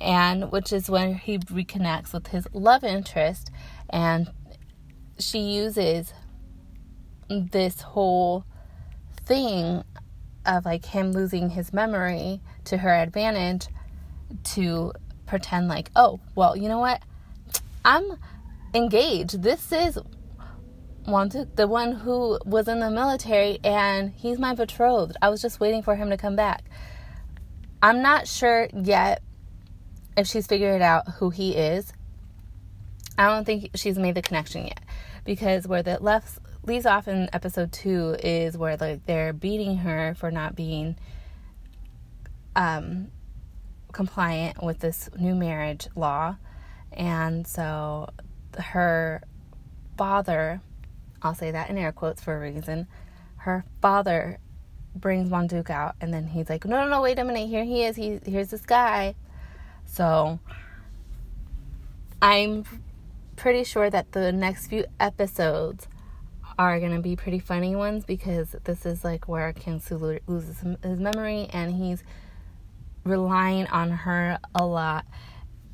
and 0.00 0.50
which 0.50 0.72
is 0.72 0.88
when 0.88 1.14
he 1.14 1.38
reconnects 1.38 2.12
with 2.12 2.28
his 2.28 2.48
love 2.52 2.82
interest, 2.82 3.50
and 3.90 4.30
she 5.18 5.38
uses 5.38 6.14
this 7.28 7.82
whole 7.82 8.44
thing 9.24 9.84
of 10.46 10.64
like 10.64 10.86
him 10.86 11.12
losing 11.12 11.50
his 11.50 11.72
memory 11.72 12.40
to 12.64 12.78
her 12.78 12.94
advantage 12.94 13.66
to 14.44 14.92
pretend 15.26 15.68
like, 15.68 15.90
oh, 15.94 16.20
well, 16.34 16.56
you 16.56 16.68
know 16.68 16.78
what? 16.78 17.02
I'm 17.84 18.18
engaged. 18.74 19.42
This 19.42 19.72
is 19.72 19.98
Won-duk, 21.06 21.54
the 21.54 21.68
one 21.68 21.92
who 21.92 22.38
was 22.44 22.66
in 22.66 22.80
the 22.80 22.90
military, 22.90 23.60
and 23.62 24.12
he's 24.16 24.40
my 24.40 24.54
betrothed. 24.54 25.16
I 25.22 25.28
was 25.28 25.40
just 25.40 25.60
waiting 25.60 25.82
for 25.82 25.94
him 25.94 26.10
to 26.10 26.16
come 26.16 26.34
back. 26.34 26.64
I'm 27.86 28.02
not 28.02 28.26
sure 28.26 28.66
yet 28.74 29.22
if 30.16 30.26
she's 30.26 30.48
figured 30.48 30.82
out 30.82 31.06
who 31.06 31.30
he 31.30 31.54
is. 31.54 31.92
I 33.16 33.28
don't 33.28 33.44
think 33.44 33.70
she's 33.76 33.96
made 33.96 34.16
the 34.16 34.22
connection 34.22 34.64
yet 34.64 34.80
because 35.24 35.68
where 35.68 35.84
the 35.84 36.02
left 36.02 36.40
leaves 36.64 36.84
off 36.84 37.06
in 37.06 37.30
episode 37.32 37.70
two 37.70 38.16
is 38.24 38.58
where 38.58 38.76
like 38.76 39.06
they're 39.06 39.32
beating 39.32 39.76
her 39.76 40.16
for 40.18 40.32
not 40.32 40.56
being 40.56 40.96
um, 42.56 43.12
compliant 43.92 44.64
with 44.64 44.80
this 44.80 45.08
new 45.16 45.36
marriage 45.36 45.86
law, 45.94 46.38
and 46.90 47.46
so 47.46 48.10
her 48.58 49.22
father, 49.96 50.60
I'll 51.22 51.36
say 51.36 51.52
that 51.52 51.70
in 51.70 51.78
air 51.78 51.92
quotes 51.92 52.20
for 52.20 52.36
a 52.36 52.40
reason, 52.40 52.88
her 53.36 53.64
father 53.80 54.40
brings 55.00 55.30
Won-duk 55.30 55.70
out, 55.70 55.94
and 56.00 56.12
then 56.12 56.26
he's 56.26 56.48
like, 56.48 56.64
no, 56.64 56.82
no, 56.84 56.88
no, 56.88 57.02
wait 57.02 57.18
a 57.18 57.24
minute, 57.24 57.48
here 57.48 57.64
he 57.64 57.84
is, 57.84 57.96
he 57.96 58.20
here's 58.24 58.48
this 58.48 58.66
guy. 58.66 59.14
So 59.84 60.38
I'm 62.20 62.64
pretty 63.36 63.64
sure 63.64 63.90
that 63.90 64.12
the 64.12 64.32
next 64.32 64.68
few 64.68 64.86
episodes 64.98 65.88
are 66.58 66.80
to 66.80 67.00
be 67.00 67.16
pretty 67.16 67.38
funny 67.38 67.76
ones 67.76 68.04
because 68.04 68.56
this 68.64 68.86
is 68.86 69.04
like 69.04 69.28
where 69.28 69.52
Kyung 69.52 69.80
Soo 69.80 70.18
loses 70.26 70.64
his 70.82 70.98
memory 70.98 71.48
and 71.52 71.74
he's 71.74 72.02
relying 73.04 73.66
on 73.66 73.90
her 73.90 74.38
a 74.54 74.64
lot. 74.64 75.04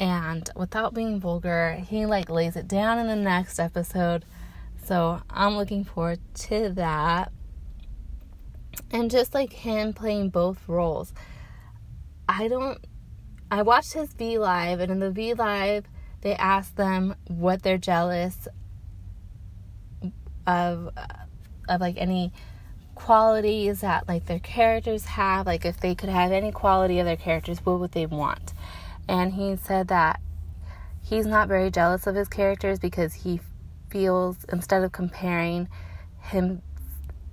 And 0.00 0.48
without 0.56 0.94
being 0.94 1.20
vulgar, 1.20 1.80
he 1.88 2.06
like 2.06 2.28
lays 2.28 2.56
it 2.56 2.66
down 2.66 2.98
in 2.98 3.06
the 3.06 3.16
next 3.16 3.60
episode. 3.60 4.24
So 4.84 5.22
I'm 5.30 5.56
looking 5.56 5.84
forward 5.84 6.18
to 6.34 6.70
that. 6.70 7.30
And 8.90 9.10
just 9.10 9.34
like 9.34 9.52
him 9.52 9.92
playing 9.92 10.30
both 10.30 10.68
roles. 10.68 11.12
I 12.28 12.48
don't 12.48 12.78
I 13.50 13.62
watched 13.62 13.92
his 13.92 14.14
V 14.14 14.38
Live 14.38 14.80
and 14.80 14.90
in 14.90 15.00
the 15.00 15.10
V 15.10 15.34
Live 15.34 15.84
they 16.22 16.34
asked 16.36 16.76
them 16.76 17.14
what 17.26 17.62
they're 17.62 17.78
jealous 17.78 18.48
of 20.46 20.88
of 21.68 21.80
like 21.80 21.96
any 21.98 22.32
qualities 22.94 23.80
that 23.80 24.08
like 24.08 24.26
their 24.26 24.38
characters 24.38 25.04
have 25.04 25.46
like 25.46 25.64
if 25.64 25.80
they 25.80 25.94
could 25.94 26.08
have 26.08 26.32
any 26.32 26.52
quality 26.52 26.98
of 26.98 27.06
their 27.06 27.16
characters 27.16 27.64
what 27.64 27.80
would 27.80 27.92
they 27.92 28.06
want 28.06 28.52
and 29.08 29.34
he 29.34 29.56
said 29.56 29.88
that 29.88 30.20
he's 31.02 31.26
not 31.26 31.48
very 31.48 31.70
jealous 31.70 32.06
of 32.06 32.14
his 32.14 32.28
characters 32.28 32.78
because 32.78 33.14
he 33.14 33.40
feels 33.90 34.44
instead 34.52 34.82
of 34.82 34.92
comparing 34.92 35.68
him 36.20 36.62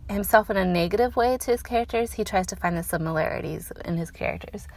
himself 0.09 0.49
in 0.49 0.57
a 0.57 0.65
negative 0.65 1.15
way 1.15 1.37
to 1.37 1.51
his 1.51 1.61
characters 1.61 2.13
he 2.13 2.23
tries 2.23 2.47
to 2.47 2.55
find 2.55 2.77
the 2.77 2.83
similarities 2.83 3.71
in 3.85 3.97
his 3.97 4.11
characters 4.11 4.67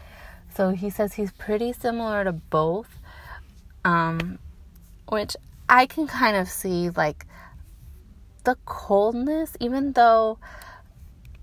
so 0.55 0.71
he 0.71 0.91
says 0.91 1.15
he's 1.15 1.33
pretty 1.33 1.73
similar 1.73 2.25
to 2.25 2.33
both 2.33 2.99
um, 3.85 4.39
which 5.09 5.37
i 5.69 5.87
can 5.87 6.07
kind 6.07 6.37
of 6.37 6.49
see 6.49 6.91
like 6.91 7.27
the 8.45 8.57
coldness, 8.65 9.57
even 9.61 9.93
though 9.93 10.39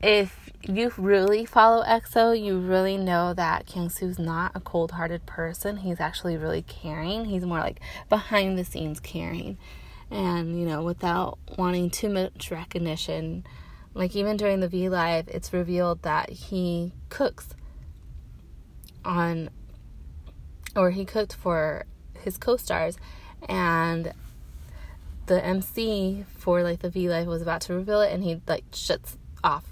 if 0.01 0.49
you 0.61 0.91
really 0.97 1.45
follow 1.45 1.83
EXO, 1.83 2.39
you 2.39 2.59
really 2.59 2.97
know 2.97 3.33
that 3.33 3.67
Kyung 3.67 3.89
Soo's 3.89 4.19
not 4.19 4.51
a 4.55 4.59
cold 4.59 4.91
hearted 4.91 5.25
person. 5.25 5.77
He's 5.77 5.99
actually 5.99 6.37
really 6.37 6.61
caring. 6.61 7.25
He's 7.25 7.45
more 7.45 7.59
like 7.59 7.79
behind 8.09 8.57
the 8.57 8.63
scenes 8.63 8.99
caring. 8.99 9.57
And, 10.11 10.59
you 10.59 10.65
know, 10.65 10.83
without 10.83 11.37
wanting 11.57 11.89
too 11.89 12.09
much 12.09 12.49
recognition, 12.51 13.45
like 13.93 14.15
even 14.15 14.37
during 14.37 14.59
the 14.59 14.67
V 14.67 14.89
Live, 14.89 15.27
it's 15.27 15.53
revealed 15.53 16.03
that 16.03 16.29
he 16.29 16.93
cooks 17.09 17.49
on, 19.03 19.49
or 20.75 20.91
he 20.91 21.05
cooked 21.05 21.33
for 21.33 21.85
his 22.21 22.37
co 22.37 22.57
stars. 22.57 22.97
And 23.47 24.13
the 25.25 25.43
MC 25.43 26.25
for 26.37 26.63
like 26.63 26.79
the 26.79 26.89
V 26.89 27.09
Live 27.09 27.27
was 27.27 27.41
about 27.41 27.61
to 27.61 27.73
reveal 27.73 28.01
it, 28.01 28.11
and 28.11 28.23
he 28.23 28.41
like 28.47 28.65
shuts 28.73 29.17
off 29.43 29.65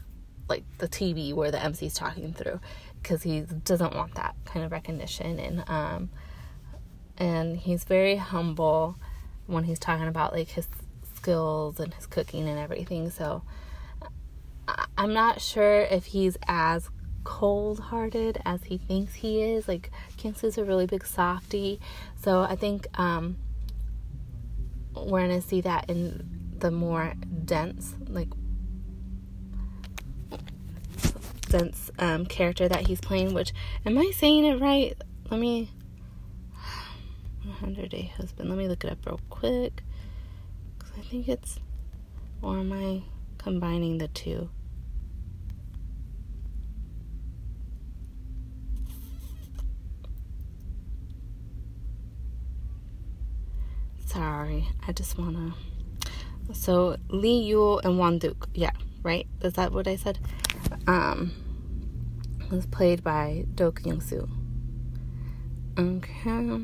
like 0.50 0.64
the 0.78 0.88
TV 0.88 1.34
where 1.34 1.52
the 1.52 1.62
MC 1.62 1.88
is 1.88 1.94
talking 1.94 2.34
through 2.34 2.60
because 3.02 3.24
he 3.24 3.42
doesn't 3.42 3.96
want 3.96 4.16
that 4.16 4.36
kind 4.46 4.66
of 4.66 4.72
recognition, 4.72 5.40
and 5.40 5.64
um, 5.68 6.10
and 7.18 7.58
he's 7.58 7.84
very 7.84 8.16
humble 8.16 8.96
when 9.46 9.64
he's 9.64 9.80
talking 9.80 10.08
about 10.08 10.34
like 10.34 10.50
his 10.50 10.68
skills 11.16 11.80
and 11.80 11.94
his 11.94 12.06
cooking 12.06 12.48
and 12.48 12.60
everything. 12.60 13.10
So 13.10 13.44
I'm 14.98 15.14
not 15.14 15.42
sure 15.42 15.82
if 15.82 16.06
he's 16.06 16.38
as 16.48 16.90
cold 17.24 17.80
hearted 17.80 18.42
as 18.46 18.64
he 18.64 18.78
thinks 18.78 19.16
he 19.16 19.42
is. 19.42 19.68
Like 19.68 19.92
Soo's 20.36 20.58
a 20.58 20.64
really 20.64 20.86
big 20.86 21.06
softy. 21.06 21.80
So 22.16 22.42
I 22.42 22.56
think 22.56 22.88
um 23.00 23.38
we're 25.06 25.28
going 25.28 25.42
to 25.42 25.48
see 25.48 25.62
that 25.62 25.90
in 25.90 26.54
the 26.60 26.72
more 26.72 27.14
dense, 27.46 27.96
like, 28.08 28.30
dense 31.50 31.92
um, 32.00 32.26
character 32.26 32.68
that 32.68 32.88
he's 32.88 33.00
playing. 33.00 33.34
Which, 33.34 33.54
am 33.86 33.98
I 33.98 34.12
saying 34.16 34.46
it 34.46 34.60
right? 34.60 34.96
Let 35.30 35.40
me. 35.40 35.72
100 37.44 37.90
Day 37.90 38.12
Husband. 38.18 38.50
Let 38.50 38.58
me 38.58 38.68
look 38.68 38.84
it 38.84 38.92
up 38.92 39.06
real 39.06 39.20
quick. 39.30 39.84
Because 40.78 40.94
I 40.98 41.02
think 41.02 41.28
it's. 41.28 41.60
Or 42.42 42.58
am 42.60 42.72
I 42.74 43.04
combining 43.38 43.98
the 43.98 44.08
two? 44.10 44.50
Sorry, 54.48 54.70
I 54.88 54.94
just 54.94 55.18
wanna. 55.18 55.56
So 56.54 56.96
Lee 57.10 57.52
Yul 57.52 57.84
and 57.84 58.00
Won-duk, 58.00 58.48
yeah, 58.54 58.72
right? 59.04 59.28
Is 59.42 59.56
that 59.56 59.74
what 59.74 59.90
I 59.90 59.98
said? 59.98 60.20
Um, 60.88 61.34
was 62.50 62.66
played 62.66 63.04
by 63.04 63.44
Do 63.56 63.74
Kyung 63.74 64.00
Soo. 64.00 64.30
Okay. 65.78 66.62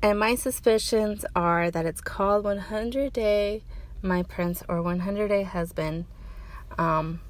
And 0.00 0.18
my 0.20 0.36
suspicions 0.36 1.26
are 1.34 1.72
that 1.72 1.86
it's 1.86 2.00
called 2.00 2.44
100 2.44 3.12
Day 3.12 3.64
My 4.00 4.22
Prince 4.22 4.62
or 4.68 4.80
100 4.80 5.26
Day 5.26 5.42
Husband 5.42 6.04
um, 6.78 7.20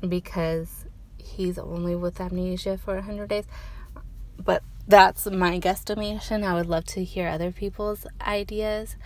because 0.00 0.86
he's 1.18 1.56
only 1.56 1.94
with 1.94 2.20
amnesia 2.20 2.78
for 2.78 2.96
100 2.96 3.28
days. 3.28 3.44
But 4.44 4.64
that's 4.88 5.26
my 5.26 5.58
guesstimation. 5.58 6.44
I 6.44 6.54
would 6.54 6.66
love 6.66 6.84
to 6.86 7.04
hear 7.04 7.28
other 7.28 7.50
people's 7.50 8.06
ideas, 8.20 8.96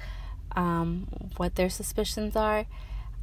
um, 0.55 1.09
what 1.37 1.55
their 1.55 1.71
suspicions 1.71 2.37
are. 2.37 2.67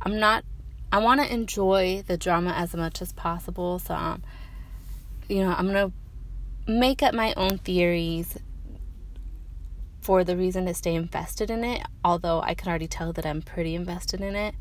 I'm 0.02 0.20
not, 0.20 0.44
I 0.92 1.00
want 1.00 1.22
to 1.22 1.32
enjoy 1.32 2.04
the 2.06 2.18
drama 2.18 2.52
as 2.52 2.76
much 2.76 3.02
as 3.02 3.14
possible. 3.14 3.80
So, 3.80 3.94
um, 3.94 4.24
you 5.30 5.44
know, 5.44 5.54
I'm 5.56 5.72
going 5.72 5.92
to 5.92 6.72
make 6.72 7.04
up 7.04 7.14
my 7.14 7.34
own 7.36 7.58
theories 7.60 8.38
for 10.02 10.24
the 10.24 10.38
reason 10.38 10.66
to 10.66 10.74
stay 10.74 10.96
invested 10.96 11.52
in 11.52 11.64
it. 11.64 11.82
Although 12.04 12.42
I 12.42 12.54
can 12.54 12.70
already 12.70 12.88
tell 12.88 13.14
that 13.14 13.26
I'm 13.26 13.42
pretty 13.42 13.76
invested 13.76 14.22
in 14.22 14.36
it 14.36 14.56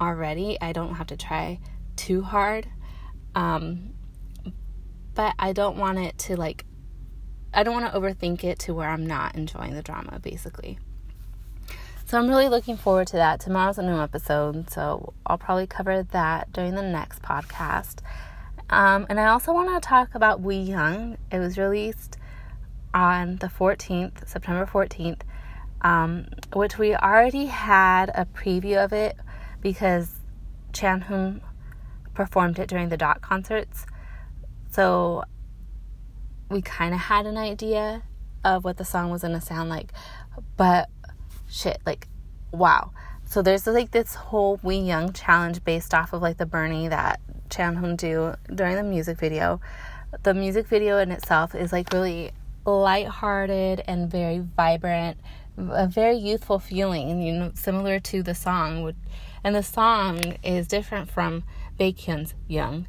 already. 0.00 0.58
I 0.60 0.72
don't 0.72 0.94
have 0.94 1.08
to 1.08 1.16
try 1.16 1.60
too 1.94 2.22
hard. 2.22 2.66
Um, 3.34 3.94
but 5.14 5.34
I 5.38 5.52
don't 5.52 5.76
want 5.76 5.98
it 5.98 6.18
to 6.18 6.36
like 6.36 6.64
I 7.54 7.62
don't 7.62 7.74
want 7.74 7.92
to 7.92 7.98
overthink 7.98 8.44
it 8.44 8.58
to 8.60 8.74
where 8.74 8.88
I'm 8.88 9.06
not 9.06 9.34
enjoying 9.34 9.74
the 9.74 9.82
drama, 9.82 10.18
basically. 10.20 10.78
So 12.06 12.18
I'm 12.18 12.28
really 12.28 12.48
looking 12.48 12.76
forward 12.76 13.06
to 13.08 13.16
that. 13.16 13.40
Tomorrow's 13.40 13.78
a 13.78 13.82
new 13.82 13.98
episode, 13.98 14.70
so 14.70 15.12
I'll 15.26 15.38
probably 15.38 15.66
cover 15.66 16.02
that 16.02 16.52
during 16.52 16.74
the 16.74 16.82
next 16.82 17.22
podcast. 17.22 18.00
Um, 18.70 19.06
and 19.08 19.18
I 19.20 19.28
also 19.28 19.52
want 19.52 19.70
to 19.70 19.86
talk 19.86 20.14
about 20.14 20.40
We 20.40 20.56
Young. 20.56 21.16
It 21.30 21.38
was 21.38 21.58
released 21.58 22.16
on 22.94 23.36
the 23.36 23.46
14th, 23.46 24.28
September 24.28 24.66
14th, 24.66 25.20
um, 25.82 26.26
which 26.54 26.78
we 26.78 26.94
already 26.94 27.46
had 27.46 28.10
a 28.14 28.26
preview 28.26 28.82
of 28.82 28.92
it 28.92 29.16
because 29.60 30.20
Chan 30.72 31.02
Hoon 31.02 31.40
performed 32.14 32.58
it 32.58 32.68
during 32.68 32.88
the 32.88 32.96
dot 32.96 33.22
concerts. 33.22 33.86
So 34.70 35.24
we 36.52 36.62
kind 36.62 36.94
of 36.94 37.00
had 37.00 37.26
an 37.26 37.36
idea 37.36 38.02
of 38.44 38.64
what 38.64 38.76
the 38.76 38.84
song 38.84 39.10
was 39.10 39.22
going 39.22 39.34
to 39.34 39.40
sound 39.40 39.70
like, 39.70 39.92
but 40.56 40.88
shit, 41.48 41.80
like, 41.86 42.08
wow. 42.50 42.92
So 43.24 43.40
there's 43.40 43.66
like 43.66 43.92
this 43.92 44.14
whole 44.14 44.60
We 44.62 44.76
Young 44.76 45.12
challenge 45.12 45.64
based 45.64 45.94
off 45.94 46.12
of 46.12 46.20
like 46.20 46.36
the 46.36 46.46
Bernie 46.46 46.88
that 46.88 47.20
Chanhong 47.48 47.96
do 47.96 48.34
during 48.54 48.76
the 48.76 48.82
music 48.82 49.18
video. 49.18 49.60
The 50.22 50.34
music 50.34 50.66
video 50.66 50.98
in 50.98 51.10
itself 51.10 51.54
is 51.54 51.72
like 51.72 51.92
really 51.92 52.32
lighthearted 52.66 53.82
and 53.86 54.10
very 54.10 54.38
vibrant, 54.38 55.18
a 55.56 55.86
very 55.86 56.16
youthful 56.16 56.58
feeling, 56.58 57.22
you 57.22 57.32
know, 57.32 57.52
similar 57.54 57.98
to 58.00 58.22
the 58.22 58.34
song. 58.34 58.92
And 59.42 59.54
the 59.54 59.62
song 59.62 60.36
is 60.42 60.66
different 60.68 61.10
from 61.10 61.44
Baekhyun's 61.78 62.34
Young. 62.48 62.86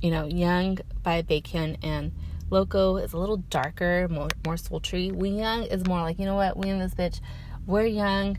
You 0.00 0.10
know, 0.10 0.26
Young 0.26 0.78
by 1.02 1.22
Baekhyun 1.22 1.78
and 1.82 2.12
Loco 2.52 2.98
is 2.98 3.14
a 3.14 3.18
little 3.18 3.38
darker, 3.38 4.06
more 4.08 4.28
more 4.44 4.58
sultry. 4.58 5.10
We 5.10 5.30
Young 5.30 5.64
is 5.64 5.86
more 5.86 6.02
like, 6.02 6.18
you 6.18 6.26
know 6.26 6.34
what, 6.36 6.56
we 6.56 6.68
in 6.68 6.78
this 6.78 6.94
bitch, 6.94 7.20
we're 7.66 7.86
young, 7.86 8.38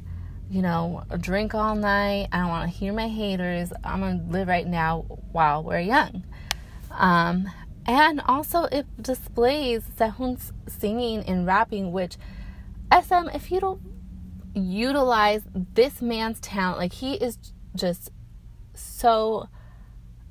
you 0.51 0.61
know, 0.61 1.03
drink 1.19 1.55
all 1.55 1.75
night. 1.75 2.27
I 2.31 2.41
don't 2.41 2.49
want 2.49 2.71
to 2.71 2.77
hear 2.77 2.93
my 2.93 3.07
haters. 3.07 3.73
I'm 3.83 4.01
gonna 4.01 4.23
live 4.29 4.47
right 4.47 4.67
now 4.67 5.01
while 5.31 5.63
we're 5.63 5.79
young. 5.79 6.23
Um, 6.91 7.49
and 7.87 8.21
also 8.21 8.65
it 8.65 8.85
displays 9.01 9.83
Sehun's 9.97 10.53
singing 10.67 11.23
and 11.23 11.47
rapping, 11.47 11.91
which 11.91 12.17
SM, 12.91 13.29
if 13.33 13.51
you 13.51 13.59
don't 13.59 13.81
utilize 14.53 15.41
this 15.55 16.03
man's 16.03 16.39
talent, 16.39 16.77
like 16.77 16.93
he 16.93 17.15
is 17.15 17.39
just 17.75 18.11
so 18.75 19.49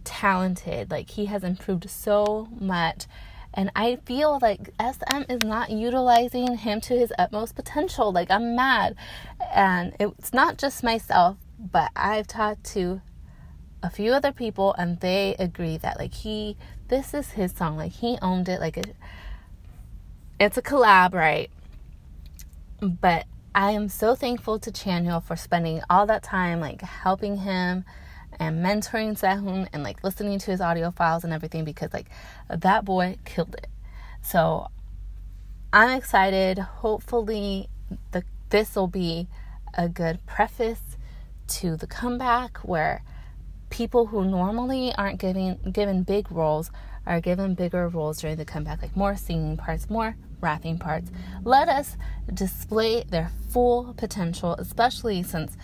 talented. 0.05 0.91
Like 0.93 1.11
he 1.11 1.27
has 1.27 1.43
improved 1.43 1.91
so 1.91 2.47
much. 2.61 3.07
And 3.55 3.71
I 3.77 3.97
feel 4.07 4.39
like 4.41 4.71
SM 4.81 5.23
is 5.29 5.43
not 5.45 5.71
utilizing 5.71 6.57
him 6.57 6.81
to 6.83 6.95
his 6.95 7.13
utmost 7.19 7.55
potential. 7.55 8.13
Like 8.13 8.31
I'm 8.31 8.57
mad. 8.57 8.97
And 9.55 9.95
it's 10.01 10.33
not 10.33 10.59
just 10.59 10.83
myself, 10.83 11.37
but 11.59 11.91
I've 11.95 12.27
talked 12.27 12.65
to 12.73 13.03
a 13.83 13.91
few 13.91 14.13
other 14.13 14.33
people 14.33 14.75
and 14.79 15.01
they 15.01 15.35
agree 15.39 15.77
that 15.77 15.99
like 15.99 16.15
he 16.15 16.57
this 16.89 17.15
is 17.15 17.33
his 17.33 17.53
song. 17.53 17.77
Like 17.77 17.93
he 17.93 18.19
owned 18.23 18.49
it 18.49 18.61
like 18.61 18.77
a 18.77 18.85
it's 20.41 20.57
a 20.57 20.63
collab, 20.63 21.15
right? 21.15 21.51
But 22.81 23.27
I 23.55 23.73
am 23.73 23.89
so 23.89 24.15
thankful 24.15 24.59
to 24.61 24.71
Chanyeol 24.71 25.23
for 25.23 25.37
spending 25.37 25.83
all 25.91 26.07
that 26.07 26.23
time 26.23 26.59
like 26.59 26.81
helping 26.81 27.39
him 27.39 27.85
and 28.43 28.65
mentoring 28.65 29.17
Sehun 29.17 29.69
and 29.73 29.85
like 29.85 30.03
listening 30.03 30.41
to 30.41 30.51
his 30.51 30.61
audio 30.61 30.91
files 30.91 31.23
and 31.23 31.33
everything 31.33 31.65
because 31.65 31.93
like 31.93 32.09
that 32.49 32.85
boy 32.85 33.17
killed 33.25 33.55
it. 33.55 33.69
So 34.21 34.67
I'm 35.73 35.91
excited. 35.91 36.59
Hopefully 36.59 37.69
the 38.11 38.25
this 38.51 38.75
will 38.75 38.89
be 38.89 39.29
a 39.75 39.89
good 39.89 40.27
preface 40.27 40.97
to 41.47 41.77
the 41.77 41.87
comeback 41.87 42.59
where 42.59 43.05
people 43.71 44.07
who 44.07 44.25
normally 44.25 44.93
aren't 44.97 45.21
giving 45.21 45.59
given 45.71 46.03
big 46.03 46.31
roles 46.33 46.73
are 47.07 47.21
given 47.21 47.55
bigger 47.55 47.89
roles 47.89 48.21
during 48.21 48.37
the 48.37 48.45
comeback, 48.45 48.83
like 48.83 48.97
more 48.97 49.17
singing 49.17 49.57
parts, 49.57 49.89
more 49.89 50.17
rapping 50.41 50.79
parts. 50.79 51.13
Let 51.45 51.69
us 51.69 51.97
display 52.35 53.05
their 53.09 53.31
full 53.51 53.95
potential, 53.97 54.55
especially 54.55 55.23
since 55.23 55.57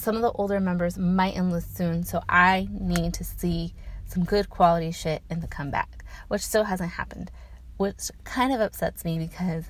some 0.00 0.16
of 0.16 0.22
the 0.22 0.32
older 0.32 0.60
members 0.60 0.98
might 0.98 1.36
enlist 1.36 1.76
soon, 1.76 2.04
so 2.04 2.22
I 2.28 2.68
need 2.70 3.14
to 3.14 3.24
see 3.24 3.74
some 4.06 4.24
good 4.24 4.50
quality 4.50 4.90
shit 4.90 5.22
in 5.30 5.40
the 5.40 5.46
comeback, 5.46 6.04
which 6.28 6.42
still 6.42 6.64
hasn't 6.64 6.92
happened, 6.92 7.30
which 7.76 8.10
kind 8.24 8.52
of 8.52 8.60
upsets 8.60 9.04
me 9.04 9.18
because 9.18 9.66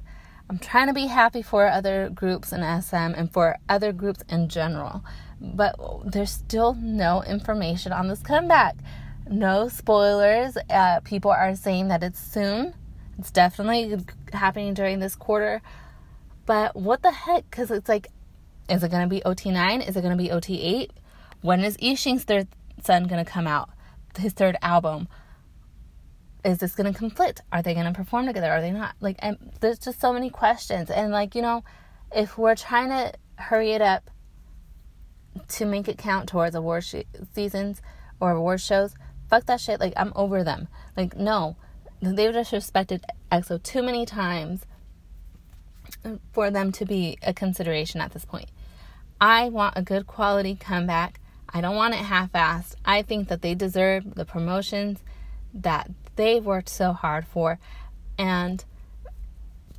I'm 0.49 0.59
trying 0.59 0.89
to 0.89 0.93
be 0.93 1.07
happy 1.07 1.43
for 1.43 1.69
other 1.69 2.11
groups 2.13 2.53
in 2.53 2.61
SM 2.61 2.97
and 2.97 3.31
for 3.33 3.59
other 3.69 3.93
groups 3.93 4.25
in 4.29 4.49
general, 4.49 5.05
but 5.41 5.77
there's 6.05 6.31
still 6.31 6.75
no 6.75 7.23
information 7.23 7.93
on 7.93 8.09
this 8.09 8.21
comeback. 8.21 8.77
No 9.29 9.69
spoilers. 9.69 10.57
Uh, 10.69 11.01
people 11.05 11.31
are 11.31 11.55
saying 11.55 11.89
that 11.89 12.03
it's 12.03 12.19
soon. 12.19 12.75
It's 13.19 13.31
definitely 13.31 13.97
happening 14.33 14.75
during 14.75 14.99
this 14.99 15.15
quarter. 15.15 15.63
But 16.47 16.75
what 16.75 17.03
the 17.03 17.13
heck? 17.13 17.49
Because 17.49 17.71
it's 17.71 17.89
like 17.89 18.09
is 18.71 18.83
it 18.85 18.91
going 18.91 19.03
to 19.03 19.09
be 19.09 19.21
OT9? 19.21 19.87
Is 19.87 19.97
it 19.97 20.03
going 20.03 20.17
to 20.17 20.23
be 20.23 20.31
OT8? 20.31 20.91
When 21.43 21.61
is 21.61 21.77
Yixing's 21.79 22.25
third 22.25 22.49
son 22.83 23.05
going 23.05 23.23
to 23.23 23.31
come 23.31 23.47
out? 23.47 23.71
His 24.19 24.33
third 24.33 24.57
album? 24.63 25.09
Is 26.45 26.59
this 26.59 26.75
going 26.75 26.93
to 26.93 26.99
conflict? 26.99 27.43
Are 27.53 27.63
they 27.63 27.75
going 27.75 27.87
to 27.87 27.93
perform 27.93 28.27
together? 28.27 28.51
Are 28.51 28.61
they 28.61 28.71
not? 28.71 28.95
Like, 29.01 29.17
and 29.19 29.37
there's 29.61 29.79
just 29.79 30.01
so 30.01 30.13
many 30.13 30.31
questions. 30.31 30.89
And, 30.91 31.13
like, 31.13 31.35
you 31.35 31.43
know, 31.43 31.65
if 32.15 32.39
we're 32.39 32.55
trying 32.55 32.89
to 32.89 33.13
hurry 33.37 33.73
it 33.73 33.83
up 33.83 34.11
to 35.49 35.67
make 35.67 35.89
it 35.89 35.99
count 35.99 36.29
towards 36.29 36.55
award 36.55 36.85
sh- 36.85 37.03
seasons 37.35 37.83
or 38.21 38.31
award 38.33 38.61
shows, 38.61 38.95
fuck 39.29 39.47
that 39.47 39.61
shit. 39.61 39.81
Like, 39.81 39.95
I'm 39.97 40.13
over 40.15 40.45
them. 40.45 40.69
Like, 40.97 41.17
no. 41.17 41.57
They've 42.01 42.33
disrespected 42.33 43.03
EXO 43.31 43.63
too 43.63 43.83
many 43.83 44.07
times 44.07 44.65
for 46.33 46.51
them 46.51 46.73
to 46.73 46.87
be 46.87 47.19
a 47.23 47.35
consideration 47.35 48.01
at 48.01 48.13
this 48.13 48.25
point. 48.25 48.49
I 49.21 49.51
want 49.51 49.77
a 49.77 49.83
good 49.83 50.07
quality 50.07 50.57
comeback. 50.57 51.21
I 51.53 51.61
don't 51.61 51.77
want 51.77 51.95
it 51.95 51.99
half 51.99 52.33
assed. 52.33 52.77
I 52.85 53.03
think 53.03 53.29
that 53.29 53.43
they 53.43 53.55
deserve 53.55 54.15
the 54.15 54.25
promotions 54.25 55.01
that 55.53 55.91
they 56.17 56.41
worked 56.41 56.69
so 56.71 56.93
hard 56.93 57.27
for. 57.27 57.59
And 58.17 58.65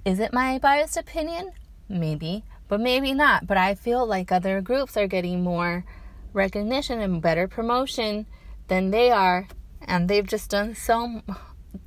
is 0.06 0.20
it 0.20 0.34
my 0.34 0.60
biased 0.60 0.98
opinion? 0.98 1.54
Maybe, 1.90 2.44
but 2.68 2.80
maybe 2.80 3.14
not. 3.14 3.48
But 3.48 3.58
I 3.58 3.74
feel 3.74 4.06
like 4.06 4.32
other 4.32 4.62
groups 4.62 4.96
are 4.96 5.08
getting 5.08 5.42
more 5.42 5.86
recognition 6.34 7.02
and 7.02 7.22
better 7.22 7.48
promotion 7.48 8.28
than 8.68 8.92
they 8.92 9.12
are. 9.12 9.48
And 9.82 10.08
they've 10.08 10.28
just 10.28 10.52
done 10.52 10.76
so, 10.76 11.22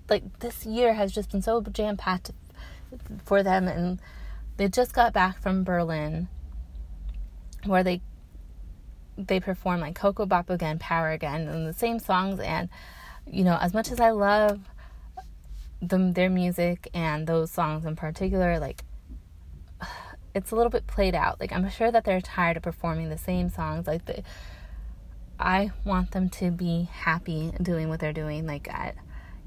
like, 0.08 0.40
this 0.40 0.66
year 0.66 0.94
has 0.94 1.12
just 1.12 1.30
been 1.30 1.42
so 1.42 1.60
jam 1.60 1.96
packed 1.96 2.32
for 3.24 3.44
them. 3.44 3.68
And 3.68 4.00
they 4.56 4.68
just 4.68 4.92
got 4.92 5.12
back 5.12 5.40
from 5.40 5.62
Berlin 5.62 6.28
where 7.66 7.82
they 7.82 8.00
they 9.16 9.40
perform 9.40 9.80
like 9.80 9.94
Koko 9.94 10.26
Bop 10.26 10.50
again, 10.50 10.78
Power 10.78 11.10
again, 11.10 11.46
and 11.48 11.66
the 11.66 11.72
same 11.72 11.98
songs. 11.98 12.40
And 12.40 12.68
you 13.30 13.44
know, 13.44 13.56
as 13.60 13.72
much 13.72 13.90
as 13.90 14.00
I 14.00 14.10
love 14.10 14.60
them, 15.80 16.12
their 16.12 16.30
music 16.30 16.88
and 16.94 17.26
those 17.26 17.50
songs 17.50 17.84
in 17.84 17.96
particular, 17.96 18.58
like 18.58 18.82
it's 20.34 20.50
a 20.50 20.56
little 20.56 20.70
bit 20.70 20.86
played 20.86 21.14
out. 21.14 21.40
Like 21.40 21.52
I'm 21.52 21.68
sure 21.70 21.90
that 21.90 22.04
they're 22.04 22.20
tired 22.20 22.56
of 22.56 22.62
performing 22.62 23.08
the 23.08 23.18
same 23.18 23.48
songs. 23.48 23.86
Like 23.86 24.04
the, 24.06 24.22
I 25.38 25.72
want 25.84 26.12
them 26.12 26.28
to 26.30 26.50
be 26.50 26.88
happy 26.92 27.52
doing 27.62 27.88
what 27.88 28.00
they're 28.00 28.12
doing. 28.12 28.46
Like 28.46 28.68
I, 28.68 28.94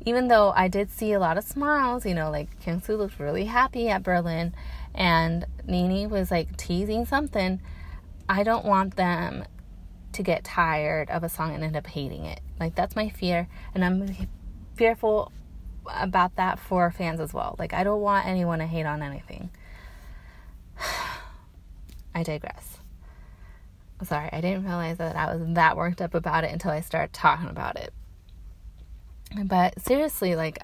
even 0.06 0.28
though 0.28 0.54
I 0.56 0.68
did 0.68 0.92
see 0.92 1.14
a 1.14 1.20
lot 1.20 1.38
of 1.38 1.44
smiles, 1.44 2.06
you 2.06 2.14
know, 2.14 2.30
like 2.30 2.62
Kyungsoo 2.62 2.98
looked 2.98 3.20
really 3.20 3.46
happy 3.46 3.90
at 3.90 4.04
Berlin, 4.04 4.54
and 4.94 5.46
Nini 5.66 6.08
was 6.08 6.32
like 6.32 6.56
teasing 6.56 7.06
something 7.06 7.62
I 8.30 8.44
don't 8.44 8.66
want 8.66 8.96
them 8.96 9.46
to 10.14 10.24
get 10.24 10.44
tired 10.44 11.10
of 11.10 11.24
a 11.24 11.30
song 11.30 11.54
and 11.54 11.64
end 11.64 11.76
up 11.76 11.88
hating 11.88 12.26
it. 12.26 12.42
Like 12.60 12.76
that's 12.76 12.96
my 12.96 13.10
fear, 13.10 13.48
and 13.74 13.86
I'm 13.86 14.28
fearful 14.76 15.32
about 15.86 16.36
that 16.36 16.60
for 16.60 16.92
fans 16.92 17.20
as 17.20 17.34
well. 17.34 17.56
Like 17.60 17.74
I 17.74 17.84
don't 17.84 18.02
want 18.02 18.28
anyone 18.28 18.60
to 18.60 18.66
hate 18.66 18.86
on 18.86 19.02
anything. 19.02 19.50
I 22.16 22.24
digress. 22.24 22.78
Sorry, 24.04 24.30
I 24.32 24.42
didn't 24.42 24.64
realize 24.66 24.98
that 24.98 25.16
I 25.16 25.36
was 25.36 25.56
that 25.56 25.76
worked 25.76 26.02
up 26.02 26.14
about 26.14 26.44
it 26.44 26.52
until 26.52 26.72
I 26.72 26.82
started 26.82 27.14
talking 27.14 27.50
about 27.50 27.78
it. 27.78 27.94
But 29.44 29.82
seriously, 29.82 30.36
like 30.36 30.60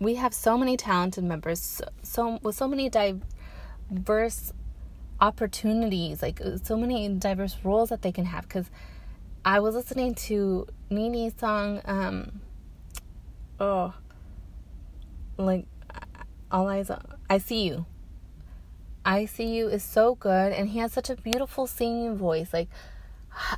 we 0.00 0.16
have 0.16 0.34
so 0.34 0.56
many 0.58 0.76
talented 0.76 1.24
members, 1.24 1.60
so, 1.60 1.84
so 2.02 2.38
with 2.42 2.54
so 2.54 2.68
many 2.68 2.88
diverse 2.88 4.52
opportunities, 5.20 6.22
like 6.22 6.40
uh, 6.40 6.56
so 6.62 6.76
many 6.76 7.08
diverse 7.08 7.56
roles 7.64 7.88
that 7.90 8.02
they 8.02 8.12
can 8.12 8.24
have. 8.24 8.42
Because 8.42 8.70
I 9.44 9.60
was 9.60 9.74
listening 9.74 10.14
to 10.14 10.66
Nini's 10.90 11.34
song, 11.38 11.80
um, 11.84 12.40
oh, 13.60 13.94
like 15.36 15.66
all 16.50 16.68
eyes, 16.68 16.90
I 17.28 17.38
see 17.38 17.64
you. 17.64 17.86
I 19.04 19.24
see 19.24 19.56
you 19.56 19.68
is 19.68 19.82
so 19.82 20.16
good, 20.16 20.52
and 20.52 20.68
he 20.68 20.80
has 20.80 20.92
such 20.92 21.08
a 21.08 21.16
beautiful 21.16 21.66
singing 21.66 22.16
voice. 22.16 22.52
Like, 22.52 22.68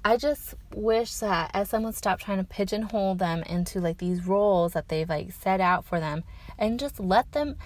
I 0.05 0.17
just 0.17 0.55
wish 0.75 1.15
that 1.17 1.51
as 1.55 1.71
someone 1.71 1.93
stop 1.93 2.21
trying 2.21 2.39
to 2.39 2.45
pigeonhole 2.45 3.17
them 3.17 3.43
into 3.45 3.81
like 3.81 3.99
these 3.99 4.27
roles 4.27 4.75
that 4.75 4.89
they've 4.89 5.09
like 5.09 5.33
set 5.33 5.61
out 5.61 5.85
for 5.85 5.99
them, 5.99 6.23
and 6.59 6.79
just 6.79 7.01
let 7.01 7.33
them 7.33 7.57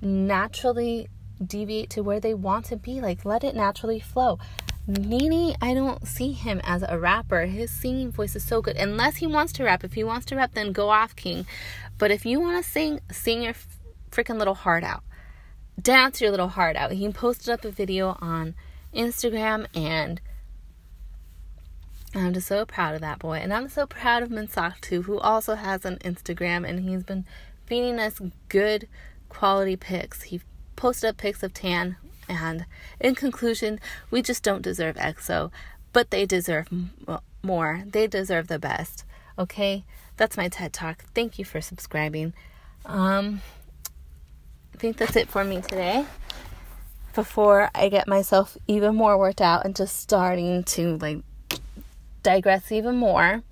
naturally 0.00 1.08
deviate 1.42 1.90
to 1.90 2.02
where 2.02 2.20
they 2.20 2.34
want 2.34 2.66
to 2.66 2.76
be. 2.76 3.00
Like, 3.00 3.24
let 3.24 3.44
it 3.44 3.54
naturally 3.54 4.00
flow. 4.00 4.38
Nini, 4.86 5.54
I 5.60 5.74
don't 5.74 6.06
see 6.06 6.32
him 6.32 6.60
as 6.64 6.82
a 6.82 6.98
rapper. 6.98 7.42
His 7.42 7.70
singing 7.70 8.10
voice 8.10 8.34
is 8.34 8.44
so 8.44 8.60
good. 8.60 8.76
Unless 8.76 9.16
he 9.16 9.26
wants 9.26 9.52
to 9.54 9.64
rap. 9.64 9.84
If 9.84 9.92
he 9.94 10.02
wants 10.02 10.26
to 10.26 10.36
rap, 10.36 10.54
then 10.54 10.72
go 10.72 10.90
off, 10.90 11.14
King. 11.14 11.46
But 11.98 12.10
if 12.10 12.26
you 12.26 12.40
want 12.40 12.64
to 12.64 12.68
sing, 12.68 13.00
sing 13.10 13.42
your 13.42 13.54
freaking 14.10 14.38
little 14.38 14.54
heart 14.54 14.82
out. 14.82 15.04
Dance 15.80 16.20
your 16.20 16.30
little 16.30 16.48
heart 16.48 16.76
out. 16.76 16.92
He 16.92 17.08
posted 17.10 17.48
up 17.50 17.64
a 17.64 17.70
video 17.70 18.16
on 18.20 18.54
Instagram 18.94 19.66
and 19.74 20.20
I'm 22.14 22.34
just 22.34 22.46
so 22.46 22.66
proud 22.66 22.94
of 22.94 23.00
that 23.00 23.18
boy. 23.18 23.38
And 23.38 23.52
I'm 23.52 23.68
so 23.68 23.86
proud 23.86 24.22
of 24.22 24.28
Minseok 24.28 24.80
too, 24.80 25.02
who 25.02 25.18
also 25.18 25.54
has 25.54 25.84
an 25.84 25.96
Instagram 25.98 26.68
and 26.68 26.80
he's 26.80 27.04
been 27.04 27.24
feeding 27.64 27.98
us 27.98 28.20
good 28.48 28.86
quality 29.28 29.76
pics. 29.76 30.22
He 30.22 30.42
posted 30.82 31.10
up 31.10 31.16
pics 31.16 31.44
of 31.44 31.54
Tan 31.54 31.94
and 32.28 32.66
in 32.98 33.14
conclusion, 33.14 33.78
we 34.10 34.20
just 34.20 34.42
don't 34.42 34.62
deserve 34.62 34.96
EXO, 34.96 35.52
but 35.92 36.10
they 36.10 36.26
deserve 36.26 36.66
more. 37.40 37.84
They 37.86 38.08
deserve 38.08 38.48
the 38.48 38.58
best. 38.58 39.04
Okay? 39.38 39.84
That's 40.16 40.36
my 40.36 40.48
TED 40.48 40.72
Talk. 40.72 41.04
Thank 41.14 41.38
you 41.38 41.44
for 41.44 41.60
subscribing. 41.60 42.32
Um 42.84 43.42
I 44.74 44.78
think 44.78 44.96
that's 44.96 45.14
it 45.14 45.28
for 45.28 45.44
me 45.44 45.60
today. 45.60 46.04
Before 47.14 47.70
I 47.76 47.88
get 47.88 48.08
myself 48.08 48.56
even 48.66 48.96
more 48.96 49.16
worked 49.16 49.40
out 49.40 49.64
and 49.64 49.76
just 49.76 50.00
starting 50.00 50.64
to 50.64 50.96
like 50.96 51.18
digress 52.24 52.72
even 52.72 52.96
more, 52.96 53.44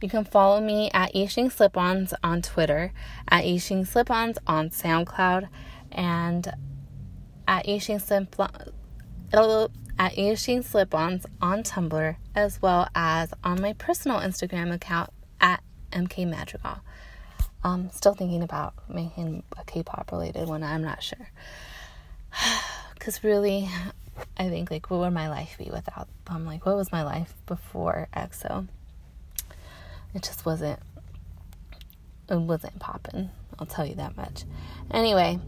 you 0.00 0.08
can 0.08 0.24
follow 0.24 0.58
me 0.62 0.90
at 0.94 1.12
Yixing 1.12 1.52
Slip-Ons 1.52 2.14
on 2.24 2.40
Twitter, 2.40 2.92
at 3.28 3.44
Yixing 3.44 3.86
Slip-Ons 3.86 4.38
on 4.46 4.70
SoundCloud, 4.70 5.48
and 5.92 6.54
at 7.48 7.66
Yixing 7.66 8.00
Slip 8.00 8.36
at 9.98 10.14
Yixing 10.14 10.62
Slip-Ons 10.62 11.26
on 11.40 11.62
Tumblr, 11.64 12.16
as 12.34 12.62
well 12.62 12.88
as 12.94 13.32
on 13.42 13.60
my 13.60 13.72
personal 13.72 14.18
Instagram 14.18 14.72
account 14.72 15.10
at 15.40 15.62
MK 15.90 16.28
Madrigal. 16.28 16.78
Um, 17.64 17.90
still 17.90 18.14
thinking 18.14 18.42
about 18.42 18.74
making 18.88 19.42
a 19.56 19.64
K-pop 19.64 20.12
related 20.12 20.46
one. 20.46 20.62
I'm 20.62 20.82
not 20.82 21.02
sure, 21.02 21.30
because 22.94 23.24
really, 23.24 23.68
I 24.36 24.48
think 24.48 24.70
like 24.70 24.90
what 24.90 25.00
would 25.00 25.10
my 25.12 25.28
life 25.28 25.56
be 25.58 25.70
without? 25.72 26.06
I'm 26.28 26.46
like, 26.46 26.64
what 26.64 26.76
was 26.76 26.92
my 26.92 27.02
life 27.02 27.34
before 27.46 28.08
EXO? 28.14 28.68
It 30.14 30.22
just 30.22 30.46
wasn't. 30.46 30.78
It 32.30 32.36
wasn't 32.36 32.78
popping. 32.78 33.30
I'll 33.58 33.66
tell 33.66 33.86
you 33.86 33.94
that 33.96 34.16
much. 34.16 34.44
Anyway, 34.90 35.40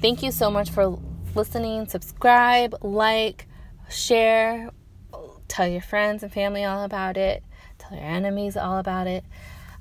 thank 0.00 0.22
you 0.22 0.30
so 0.30 0.50
much 0.50 0.70
for 0.70 0.98
listening. 1.36 1.86
Subscribe, 1.86 2.76
like, 2.82 3.46
share, 3.88 4.70
tell 5.48 5.66
your 5.66 5.80
friends 5.80 6.22
and 6.22 6.32
family 6.32 6.64
all 6.64 6.84
about 6.84 7.16
it, 7.16 7.42
tell 7.78 7.96
your 7.96 8.06
enemies 8.06 8.56
all 8.56 8.78
about 8.78 9.06
it. 9.06 9.24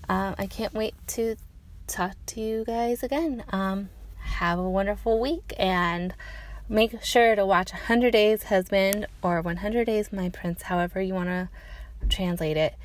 Um, 0.09 0.35
I 0.37 0.47
can't 0.47 0.73
wait 0.73 0.95
to 1.09 1.35
talk 1.87 2.15
to 2.27 2.41
you 2.41 2.63
guys 2.65 3.03
again. 3.03 3.43
Um, 3.49 3.89
have 4.17 4.59
a 4.59 4.69
wonderful 4.69 5.19
week 5.19 5.53
and 5.57 6.13
make 6.67 7.03
sure 7.03 7.35
to 7.35 7.45
watch 7.45 7.71
100 7.71 8.11
Days 8.11 8.43
Husband 8.43 9.05
or 9.21 9.41
100 9.41 9.85
Days 9.85 10.11
My 10.11 10.29
Prince, 10.29 10.63
however 10.63 11.01
you 11.01 11.13
want 11.13 11.29
to 11.29 11.49
translate 12.09 12.57
it. 12.57 12.75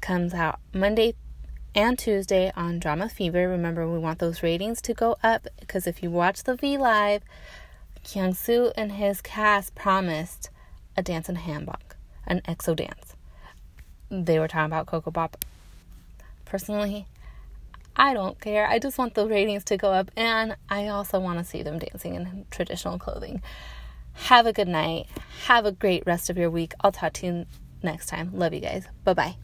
Comes 0.00 0.32
out 0.32 0.60
Monday 0.72 1.14
and 1.74 1.98
Tuesday 1.98 2.52
on 2.56 2.78
Drama 2.78 3.08
Fever. 3.08 3.48
Remember, 3.48 3.88
we 3.88 3.98
want 3.98 4.18
those 4.18 4.42
ratings 4.42 4.80
to 4.82 4.94
go 4.94 5.16
up 5.22 5.46
because 5.60 5.86
if 5.86 6.02
you 6.02 6.10
watch 6.10 6.44
the 6.44 6.56
V 6.56 6.78
Live, 6.78 7.22
Kyung 8.10 8.32
Soo 8.32 8.72
and 8.74 8.92
his 8.92 9.20
cast 9.20 9.74
promised 9.74 10.48
a 10.96 11.02
dance 11.02 11.28
in 11.28 11.36
a 11.36 11.40
hanbok, 11.40 11.94
an 12.26 12.40
EXO 12.48 12.74
dance. 12.74 13.14
They 14.10 14.38
were 14.38 14.48
talking 14.48 14.66
about 14.66 14.86
Koko 14.86 15.10
Bop. 15.10 15.44
Personally, 16.46 17.06
I 17.94 18.14
don't 18.14 18.40
care. 18.40 18.66
I 18.66 18.78
just 18.78 18.96
want 18.96 19.14
the 19.14 19.26
ratings 19.26 19.64
to 19.64 19.76
go 19.76 19.92
up, 19.92 20.10
and 20.16 20.56
I 20.70 20.88
also 20.88 21.20
want 21.20 21.38
to 21.38 21.44
see 21.44 21.62
them 21.62 21.78
dancing 21.78 22.14
in 22.14 22.46
traditional 22.50 22.98
clothing. 22.98 23.42
Have 24.14 24.46
a 24.46 24.54
good 24.54 24.68
night. 24.68 25.06
Have 25.44 25.66
a 25.66 25.72
great 25.72 26.06
rest 26.06 26.30
of 26.30 26.38
your 26.38 26.50
week. 26.50 26.72
I'll 26.80 26.92
talk 26.92 27.12
to 27.14 27.26
you 27.26 27.46
next 27.82 28.06
time. 28.06 28.30
Love 28.32 28.54
you 28.54 28.60
guys. 28.60 28.86
Bye 29.04 29.14
bye. 29.14 29.36